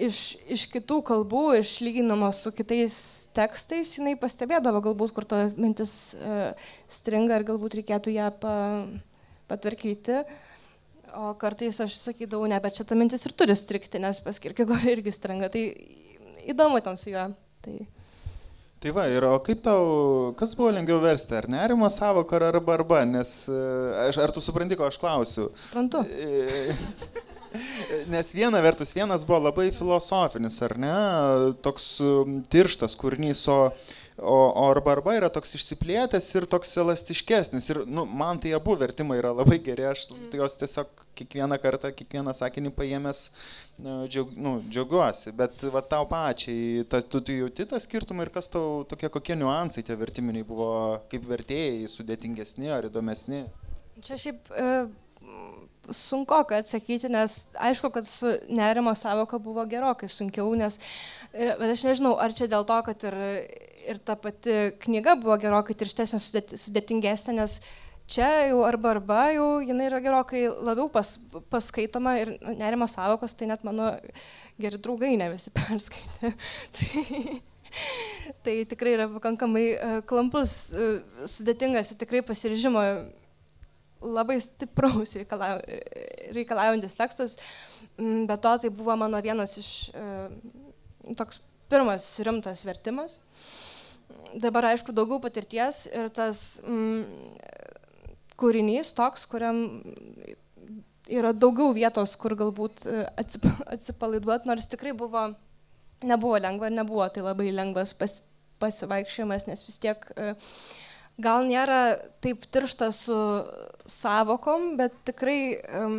iš, 0.02 0.34
iš 0.50 0.66
kitų 0.72 1.00
kalbų, 1.06 1.44
išlyginama 1.60 2.30
su 2.34 2.50
kitais 2.54 2.96
tekstais, 3.36 3.94
jinai 3.98 4.16
pastebėdavo 4.18 4.82
galbūt, 4.88 5.14
kur 5.14 5.26
ta 5.28 5.44
mintis 5.54 6.14
uh, 6.18 6.70
stringa 6.90 7.38
ir 7.38 7.46
galbūt 7.46 7.78
reikėtų 7.80 8.16
ją 8.16 8.30
pa, 8.40 8.56
patvarkyti. 9.50 10.24
O 11.14 11.30
kartais 11.38 11.78
aš 11.78 11.94
sakydavau, 12.00 12.48
ne, 12.50 12.58
bet 12.58 12.82
ta 12.82 12.98
mintis 12.98 13.22
ir 13.28 13.34
turi 13.38 13.54
strikti, 13.54 14.00
nes 14.02 14.18
paskirkio 14.24 14.66
irgi 14.94 15.14
stringa. 15.14 15.52
Tai 15.54 15.62
įdomu 16.50 16.82
ten 16.82 16.98
su 16.98 17.12
juo. 17.14 17.28
Tai... 17.64 17.78
Tai 18.84 18.90
va, 18.92 19.06
ir 19.08 19.24
o 19.24 19.38
kaip 19.40 19.62
tau, 19.64 19.84
kas 20.36 20.50
buvo 20.52 20.68
lengviau 20.76 20.98
versti, 21.00 21.32
ar 21.38 21.46
nerimo 21.48 21.88
savoką, 21.88 22.36
ar 22.36 22.50
arba 22.50 22.74
arba, 22.74 22.98
nes 23.08 23.30
aš, 24.02 24.18
ar 24.20 24.32
tu 24.36 24.42
supranti, 24.44 24.76
ko 24.76 24.84
aš 24.84 24.98
klausiu? 25.00 25.46
Suprantu. 25.56 26.02
E, 26.12 26.74
nes 28.12 28.34
viena 28.36 28.60
vertus, 28.60 28.92
vienas 28.92 29.24
buvo 29.24 29.38
labai 29.46 29.70
filosofinis, 29.72 30.60
ar 30.68 30.76
ne, 30.76 30.92
toks 31.64 31.86
tirštas 32.52 32.92
kūrinys, 33.00 33.46
o 33.48 33.58
O, 34.16 34.34
o 34.54 34.70
arba 34.70 34.92
arba 34.94 35.16
yra 35.18 35.28
toks 35.32 35.56
išsiplėtęs 35.58 36.28
ir 36.36 36.44
toks 36.46 36.76
elastiškesnis. 36.78 37.66
Ir 37.72 37.80
nu, 37.90 38.04
man 38.06 38.38
tai 38.38 38.52
abu 38.54 38.76
vertimai 38.78 39.16
yra 39.18 39.32
labai 39.34 39.58
geri, 39.58 39.88
aš 39.90 40.04
mm. 40.12 40.28
juos 40.38 40.54
tiesiog 40.60 41.02
kiekvieną 41.18 41.58
kartą, 41.58 41.90
kiekvieną 41.98 42.34
sakinį 42.38 42.70
paėmęs 42.76 43.24
džiaug, 43.82 44.30
nu, 44.38 44.54
džiaugiuosi. 44.68 45.34
Bet 45.34 45.66
va 45.74 45.82
tau 45.82 46.06
pačiai, 46.06 46.84
ta, 46.86 47.02
tu, 47.02 47.24
tu 47.26 47.34
jauti 47.34 47.66
tą 47.66 47.80
skirtumą 47.82 48.28
ir 48.28 48.30
kas 48.36 48.46
tau 48.52 48.84
tokie 48.86 49.10
kokie 49.10 49.34
niuansai 49.40 49.82
tie 49.82 49.98
vertiminiai 49.98 50.46
buvo, 50.46 50.70
kaip 51.10 51.26
vertėjai, 51.34 51.90
sudėtingesni 51.90 52.70
ar 52.70 52.86
įdomesni? 52.86 53.42
Čia 53.98 54.20
šiaip 54.28 54.54
e, 54.54 54.70
sunku 55.92 56.34
atsakyti, 56.34 57.08
nes 57.12 57.36
aišku, 57.60 57.90
kad 57.94 58.06
su 58.08 58.32
nerimo 58.48 58.94
savoka 58.94 59.38
buvo 59.38 59.64
gerokai 59.68 60.08
sunkiau, 60.08 60.54
nes, 60.58 60.78
e, 61.32 61.52
bet 61.58 61.74
aš 61.74 61.84
nežinau, 61.88 62.16
ar 62.20 62.34
čia 62.36 62.48
dėl 62.50 62.66
to, 62.68 62.80
kad 62.88 63.06
ir, 63.10 63.16
ir 63.90 64.00
ta 64.04 64.16
pati 64.16 64.74
knyga 64.84 65.16
buvo 65.20 65.36
gerokai 65.40 65.76
tirštesnė, 65.78 66.20
sudėtingesnė, 66.56 67.36
nes 67.40 67.58
čia 68.10 68.28
jau 68.50 68.62
arba 68.68 68.94
arba 68.96 69.20
jau 69.32 69.48
jinai 69.64 69.88
yra 69.88 70.00
gerokai 70.04 70.46
labiau 70.48 70.90
pas, 70.92 71.16
paskaitoma 71.52 72.18
ir 72.20 72.36
nerimo 72.58 72.88
savokos, 72.90 73.34
tai 73.36 73.48
net 73.50 73.64
mano 73.64 73.94
geri 74.60 74.78
draugai 74.78 75.14
ne 75.20 75.32
visi 75.34 75.52
perskaitė. 75.58 76.32
tai, 76.78 77.42
tai 78.44 78.56
tikrai 78.70 78.96
yra 78.98 79.10
pakankamai 79.16 79.66
uh, 79.74 79.98
klampus, 80.08 80.72
uh, 80.76 81.26
sudėtingas 81.28 81.92
ir 81.92 82.00
tikrai 82.04 82.24
pasiryžimo 82.26 82.84
labai 84.04 84.38
stipraus 84.42 85.16
reikalaujantis 85.16 86.98
tekstas, 86.98 87.38
mm, 87.96 88.26
bet 88.30 88.42
to 88.44 88.54
tai 88.62 88.70
buvo 88.70 88.96
mano 89.00 89.20
vienas 89.24 89.56
iš 89.60 89.70
e, 89.90 90.04
toks 91.16 91.40
pirmas 91.72 92.06
rimtas 92.26 92.64
vertimas. 92.66 93.18
Dabar 94.34 94.72
aišku 94.72 94.92
daugiau 94.92 95.20
patirties 95.22 95.86
ir 95.92 96.10
tas 96.14 96.60
mm, 96.66 97.04
kūrinys 98.40 98.92
toks, 98.96 99.26
kuriam 99.30 99.64
yra 101.08 101.32
daugiau 101.36 101.72
vietos, 101.76 102.16
kur 102.20 102.36
galbūt 102.38 102.86
e, 102.88 103.04
atsipalaiduoti, 103.20 104.48
nors 104.48 104.68
tikrai 104.70 104.94
buvo, 104.96 105.28
nebuvo 106.04 106.40
lengva, 106.40 106.70
nebuvo 106.72 107.06
tai 107.12 107.24
labai 107.24 107.50
lengvas 107.52 107.94
pas, 107.96 108.18
pasivaikščiojimas, 108.62 109.46
nes 109.48 109.64
vis 109.66 109.80
tiek 109.82 110.04
uh, 110.14 110.34
gal 111.20 111.46
nėra 111.46 111.96
taip 112.24 112.46
tiršta 112.50 112.90
su 112.94 113.16
savokom, 113.86 114.74
bet 114.80 114.96
tikrai 115.06 115.38
um, 115.78 115.98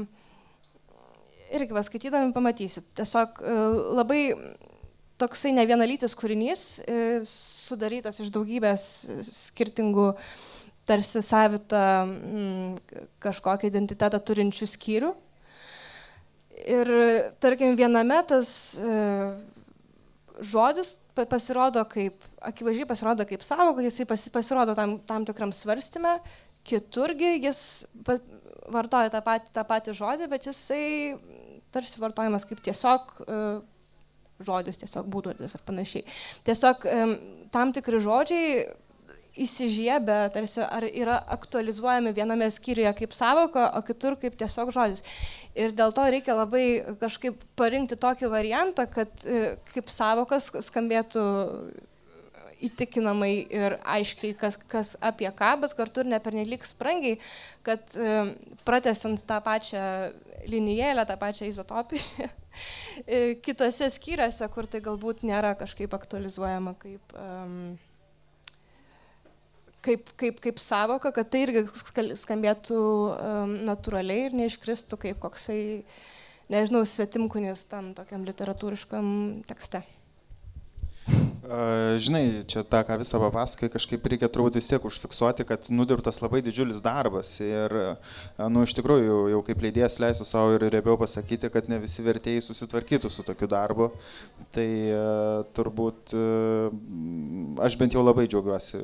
irgi 1.53 1.75
paskaitydami 1.75 2.33
pamatysit. 2.35 2.89
Tiesiog 2.97 3.41
uh, 3.41 3.77
labai 4.01 4.21
toksai 5.21 5.53
ne 5.55 5.65
vienalytis 5.69 6.17
kūrinys, 6.19 6.65
uh, 6.83 7.21
sudarytas 7.29 8.19
iš 8.23 8.33
daugybės 8.35 8.87
skirtingų 9.29 10.11
tarsi 10.85 11.21
savitą 11.25 11.85
mm, 12.05 12.99
kažkokią 13.23 13.71
identitetą 13.71 14.19
turinčių 14.21 14.67
skyrių. 14.69 15.15
Ir 16.65 16.89
tarkim, 17.43 17.73
viename 17.77 18.19
tas 18.27 18.49
uh, 18.79 19.35
žodis 20.41 20.97
pasirodo 21.15 21.83
kaip, 21.87 22.19
akivaizdžiai 22.49 22.89
pasirodo 22.89 23.25
kaip 23.27 23.43
savoka, 23.45 23.83
jisai 23.85 24.07
pasirodo 24.07 24.75
tam, 24.77 24.97
tam 25.07 25.25
tikram 25.27 25.53
svarstymė, 25.55 26.17
kiturgi 26.65 27.35
jis 27.37 27.59
vartoja 28.73 29.11
tą 29.13 29.21
patį, 29.25 29.53
tą 29.53 29.65
patį 29.69 29.95
žodį, 29.99 30.29
bet 30.31 30.49
jisai 30.49 30.85
tarsi 31.75 32.01
vartojamas 32.01 32.47
kaip 32.47 32.61
tiesiog 32.65 33.11
uh, 33.25 33.59
žodis, 34.45 34.79
tiesiog 34.81 35.07
būdvardis 35.11 35.55
ar 35.55 35.63
panašiai. 35.67 36.05
Tiesiog 36.47 36.87
um, 36.91 37.13
tam 37.53 37.71
tikri 37.75 38.01
žodžiai 38.03 38.65
įsižiebę, 39.35 40.17
tarsi 40.31 40.61
ar 40.63 40.85
yra 40.87 41.17
aktualizuojami 41.35 42.13
viename 42.15 42.47
skyriuje 42.51 42.93
kaip 43.01 43.15
savoka, 43.15 43.67
o 43.75 43.81
kitur 43.83 44.15
kaip 44.19 44.37
tiesiog 44.39 44.71
žodis. 44.75 45.03
Ir 45.59 45.75
dėl 45.75 45.91
to 45.95 46.05
reikia 46.11 46.37
labai 46.37 46.95
kažkaip 47.01 47.43
parinkti 47.59 47.99
tokį 47.99 48.31
variantą, 48.31 48.87
kad 48.91 49.11
e, 49.27 49.57
kaip 49.73 49.91
savokas 49.91 50.47
skambėtų 50.69 51.25
įtikinamai 52.65 53.31
ir 53.53 53.77
aiškiai, 53.95 54.35
kas, 54.39 54.57
kas 54.71 54.95
apie 55.03 55.29
ką, 55.35 55.55
bet 55.63 55.75
kartu 55.77 56.03
ir 56.03 56.11
nepernelyg 56.13 56.65
sprangiai, 56.67 57.19
kad 57.65 57.95
e, 57.97 58.35
pratesant 58.67 59.23
tą 59.27 59.39
pačią 59.45 59.85
linijėlę, 60.49 61.05
tą 61.09 61.17
pačią 61.21 61.49
izotopiją, 61.49 62.29
e, 63.07 63.23
kitose 63.45 63.89
skyriuose, 63.93 64.47
kur 64.53 64.69
tai 64.69 64.83
galbūt 64.85 65.25
nėra 65.27 65.55
kažkaip 65.59 65.93
aktualizuojama 65.97 66.75
kaip 66.81 67.19
um, 67.19 67.75
kaip, 69.85 70.09
kaip, 70.19 70.39
kaip 70.43 70.61
savoka, 70.61 71.11
kad 71.15 71.29
tai 71.31 71.45
irgi 71.45 71.65
skambėtų 72.17 72.79
um, 72.79 73.57
natūraliai 73.67 74.29
ir 74.29 74.37
neiškristų 74.39 74.99
kaip 75.01 75.21
koksai, 75.23 75.59
nežinau, 76.51 76.83
svetimkunis 76.89 77.67
tam 77.69 77.93
tokiam 77.97 78.25
literatūriškam 78.27 79.11
tekste. 79.49 79.83
Žinai, 81.45 82.43
čia 82.49 82.63
tą, 82.65 82.79
ką 82.87 82.97
visą 82.97 83.19
papasakai, 83.21 83.69
kažkaip 83.69 84.05
reikia 84.09 84.29
turbūt 84.31 84.55
vis 84.57 84.65
tiek 84.69 84.81
užfiksuoti, 84.87 85.45
kad 85.45 85.67
nudirbtas 85.69 86.17
labai 86.23 86.41
didžiulis 86.45 86.79
darbas. 86.81 87.35
Ir, 87.43 87.75
nu, 88.39 88.63
iš 88.65 88.73
tikrųjų, 88.77 89.03
jau, 89.05 89.19
jau 89.29 89.41
kaip 89.45 89.61
leidėjas 89.61 89.99
leisiu 90.01 90.25
savo 90.25 90.55
ir 90.55 90.65
riebiau 90.73 90.97
pasakyti, 90.97 91.51
kad 91.53 91.69
ne 91.69 91.77
visi 91.83 92.05
vertėjai 92.05 92.41
susitvarkytų 92.47 93.11
su 93.13 93.25
tokiu 93.27 93.49
darbu. 93.51 93.91
Tai 94.55 94.67
turbūt 95.57 96.15
aš 97.67 97.77
bent 97.77 97.93
jau 97.93 98.01
labai 98.01 98.25
džiaugiuosi 98.31 98.81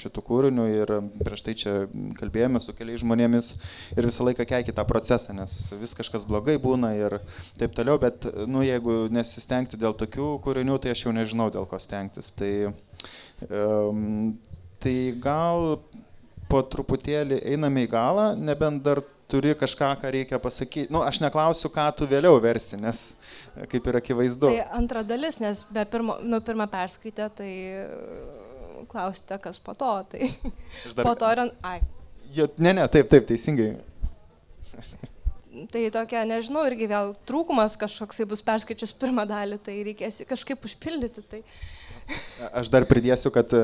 šitų 0.00 0.24
kūrinių 0.26 0.66
ir 0.72 0.94
prieš 1.20 1.46
tai 1.46 1.54
čia 1.60 1.76
kalbėjome 2.18 2.62
su 2.62 2.74
keliais 2.74 3.04
žmonėmis 3.04 3.52
ir 3.94 4.08
visą 4.08 4.26
laiką 4.26 4.48
keikį 4.50 4.74
tą 4.74 4.86
procesą, 4.88 5.36
nes 5.36 5.54
vis 5.78 5.94
kažkas 5.94 6.26
blogai 6.26 6.56
būna 6.58 6.94
ir 6.98 7.18
taip 7.60 7.76
toliau, 7.76 8.00
bet, 8.02 8.26
nu, 8.50 8.64
jeigu 8.66 9.04
nesistengti 9.14 9.78
dėl 9.78 9.94
tokių 9.98 10.34
kūrinių, 10.44 10.80
tai 10.82 10.94
aš 10.96 11.06
jau 11.06 11.14
nežinau 11.14 11.50
dėl 11.54 11.68
ko 11.70 11.78
stengtis. 11.84 12.30
Tai, 12.34 12.52
um, 13.48 14.34
tai 14.82 14.96
gal 15.22 15.78
po 16.50 16.62
truputėlį 16.74 17.40
einame 17.54 17.86
į 17.86 17.90
galą, 17.94 18.26
nebent 18.38 18.82
dar 18.84 19.02
turi 19.30 19.54
kažką, 19.58 19.94
ką 20.02 20.12
reikia 20.14 20.40
pasakyti. 20.42 20.92
Nu, 20.92 21.02
aš 21.04 21.20
neklausiu, 21.22 21.70
ką 21.72 21.86
tu 21.98 22.08
vėliau 22.08 22.36
versi, 22.42 22.78
nes 22.80 23.06
kaip 23.72 23.88
ir 23.90 23.98
akivaizdu. 24.00 24.50
Tai 24.50 24.66
antra 24.78 25.04
dalis, 25.06 25.40
nes 25.42 25.64
be 25.72 25.86
pirmo, 25.90 26.18
nu, 26.22 26.40
pirmą 26.44 26.68
perskaitę, 26.70 27.30
tai 27.40 27.50
klausite, 28.90 29.38
kas 29.42 29.58
po 29.62 29.74
to. 29.78 29.96
Tai 30.12 30.30
dar... 30.92 31.02
po 31.02 31.16
to 31.18 31.32
yra... 31.32 31.48
Ai. 31.64 31.80
Jo, 32.34 32.48
ne, 32.58 32.74
ne, 32.76 32.86
taip, 32.90 33.08
taip, 33.12 33.28
teisingai 33.30 33.74
tai 35.72 35.86
tokia, 35.94 36.24
nežinau, 36.28 36.64
irgi 36.68 36.88
vėl 36.90 37.14
trūkumas 37.28 37.78
kažkoksai 37.80 38.26
bus 38.28 38.42
perskaičius 38.44 38.94
pirmą 38.98 39.26
dalį, 39.28 39.60
tai 39.64 39.80
reikės 39.86 40.22
kažkaip 40.28 40.64
užpildyti. 40.66 41.24
Tai. 41.30 41.42
Aš 42.52 42.68
dar 42.72 42.84
pridėsiu, 42.88 43.30
kad, 43.32 43.52
e, 43.56 43.60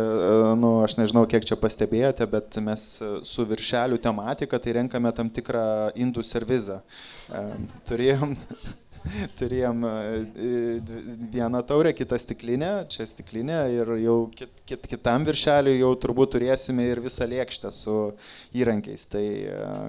nu, 0.56 0.78
aš 0.86 0.96
nežinau, 1.00 1.26
kiek 1.28 1.44
čia 1.44 1.58
pastebėjote, 1.60 2.24
bet 2.30 2.60
mes 2.64 2.84
su 3.26 3.46
viršelių 3.48 3.98
tematika 4.00 4.60
tai 4.62 4.78
renkame 4.78 5.12
tam 5.16 5.28
tikrą 5.32 5.64
indų 5.98 6.24
servizą. 6.24 6.78
E, 6.80 7.42
turėjom, 7.90 8.32
turėjom 9.40 9.84
e, 9.90 9.94
vieną 11.34 11.60
taurę, 11.68 11.92
kitą 11.96 12.16
stiklinę, 12.22 12.72
čia 12.92 13.08
stiklinė 13.10 13.60
ir 13.76 13.96
jau 14.06 14.18
kit, 14.38 14.54
kit, 14.70 14.86
kitam 14.94 15.26
viršeliui 15.28 15.80
jau 15.82 15.92
turbūt 16.00 16.38
turėsime 16.38 16.88
ir 16.88 17.02
visą 17.04 17.28
lėkštę 17.28 17.74
su 17.74 17.98
įrankiais, 18.56 19.04
tai 19.10 19.26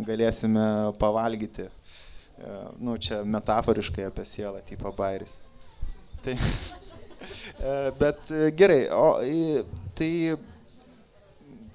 galėsime 0.10 0.66
pavalgyti 1.00 1.70
E, 1.70 1.81
nu, 2.80 2.98
čia 2.98 3.22
metaforiškai 3.28 4.08
apie 4.10 4.26
sielą, 4.26 4.62
tipo 4.66 4.92
bairis. 4.96 5.38
Tai, 6.24 6.36
e, 7.72 7.76
bet 8.00 8.32
e, 8.32 8.50
gerai, 8.58 8.86
o 8.94 9.20
tai 9.98 10.12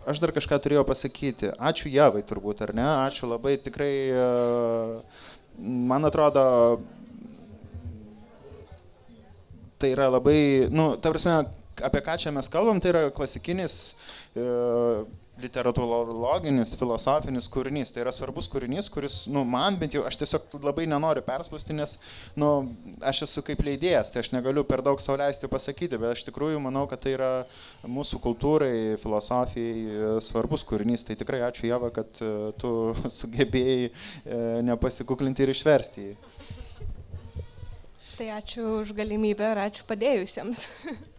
aš 0.07 0.23
dar 0.23 0.35
kažką 0.35 0.59
turėjau 0.62 0.85
pasakyti. 0.87 1.51
Ačiū 1.59 1.91
Javai 1.91 2.23
turbūt, 2.27 2.62
ar 2.67 2.75
ne? 2.77 2.87
Ačiū 3.07 3.27
labai, 3.31 3.57
tikrai, 3.59 3.95
man 5.59 6.07
atrodo, 6.07 6.45
tai 9.79 9.91
yra 9.93 10.09
labai, 10.14 10.69
nu, 10.71 10.95
ta 11.01 11.11
prasme, 11.11 11.41
apie 11.83 12.01
ką 12.01 12.17
čia 12.23 12.33
mes 12.33 12.49
kalbam, 12.49 12.79
tai 12.81 12.95
yra 12.95 13.03
klasikinis 13.11 13.95
literatūrologinis, 15.40 16.72
filosofinis 16.78 17.48
kūrinys. 17.52 17.92
Tai 17.92 18.04
yra 18.04 18.12
svarbus 18.14 18.48
kūrinys, 18.50 18.88
kuris, 18.92 19.18
nu, 19.32 19.42
man 19.48 19.76
bent 19.80 19.94
jau, 19.96 20.04
aš 20.09 20.18
tiesiog 20.22 20.57
labai 20.64 20.86
nenoriu 20.88 21.22
perspūsti, 21.26 21.76
nes, 21.76 21.96
nu, 22.38 22.50
aš 23.04 23.24
esu 23.28 23.44
kaip 23.46 23.61
leidėjas, 23.66 24.12
tai 24.12 24.22
aš 24.24 24.32
negaliu 24.32 24.64
per 24.68 24.82
daug 24.86 25.00
sauliaisti 25.02 25.50
pasakyti, 25.52 26.00
bet 26.00 26.14
aš 26.14 26.24
tikrųjų 26.28 26.61
manau, 26.64 26.86
kad 26.90 27.02
tai 27.04 27.16
yra 27.18 27.32
mūsų 27.84 28.20
kultūrai, 28.24 28.76
filosofijai 29.02 29.74
e, 29.76 30.12
svarbus 30.24 30.64
kūrinys. 30.68 31.04
Tai 31.07 31.18
tikrai 31.20 31.42
ačiū 31.48 31.68
Jeva, 31.68 31.92
kad 31.94 32.22
e, 32.24 32.32
tu 32.61 32.72
sugebėjai 33.20 33.90
e, 33.90 33.90
nepasikuklinti 34.70 35.44
ir 35.44 35.52
išversti 35.52 36.09
jį. 36.09 36.16
Tai 38.16 38.30
ačiū 38.38 38.62
už 38.80 38.94
galimybę 38.96 39.52
ir 39.52 39.61
ačiū 39.66 39.84
padėjusiems. 39.90 40.64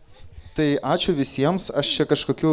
Tai 0.58 0.66
ačiū 0.82 1.14
visiems, 1.14 1.68
aš 1.70 1.90
čia 1.94 2.06
kažkokių 2.10 2.52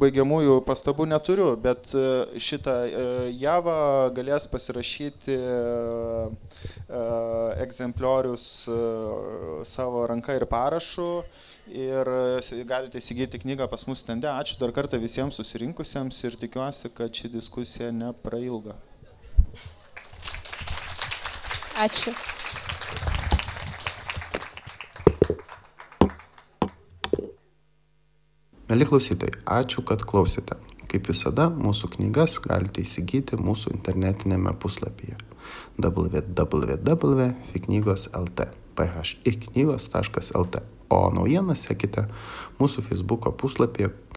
baigiamųjų 0.00 0.56
pastabų 0.66 1.04
neturiu, 1.06 1.52
bet 1.54 1.92
e, 1.94 2.02
šitą 2.42 2.72
e, 2.82 3.04
javą 3.38 3.76
galės 4.16 4.48
pasirašyti 4.50 5.36
e, 5.38 5.52
egzempliorius 7.62 8.48
savo 9.70 10.02
ranka 10.10 10.34
ir 10.34 10.48
parašu 10.50 11.08
ir 11.70 12.10
galite 12.66 12.98
įsigyti 12.98 13.38
knygą 13.46 13.70
pas 13.70 13.86
mus 13.86 14.02
stende. 14.02 14.26
Ačiū 14.26 14.58
dar 14.58 14.74
kartą 14.74 14.98
visiems 14.98 15.38
susirinkusiems 15.38 16.24
ir 16.26 16.34
tikiuosi, 16.42 16.90
kad 16.90 17.14
ši 17.14 17.36
diskusija 17.38 17.94
neprailga. 17.94 18.74
Ačiū. 21.86 22.18
Mėly 28.74 28.88
klausytojai, 28.90 29.36
ačiū, 29.54 29.84
kad 29.86 30.02
klausėte. 30.02 30.56
Kaip 30.90 31.06
visada, 31.06 31.46
mūsų 31.46 31.92
knygas 31.92 32.42
galite 32.42 32.82
įsigyti 32.82 33.38
mūsų 33.38 33.70
internetinėme 33.70 34.50
puslapyje 34.58 35.14
www.fiknygos.lt 35.78 38.40
phiknygos.lt 38.74 40.54
O 40.90 41.14
naujieną 41.14 41.54
sekite 41.54 42.10
mūsų 42.58 42.82
Facebook 42.88 43.30
puslapyje 43.38 43.94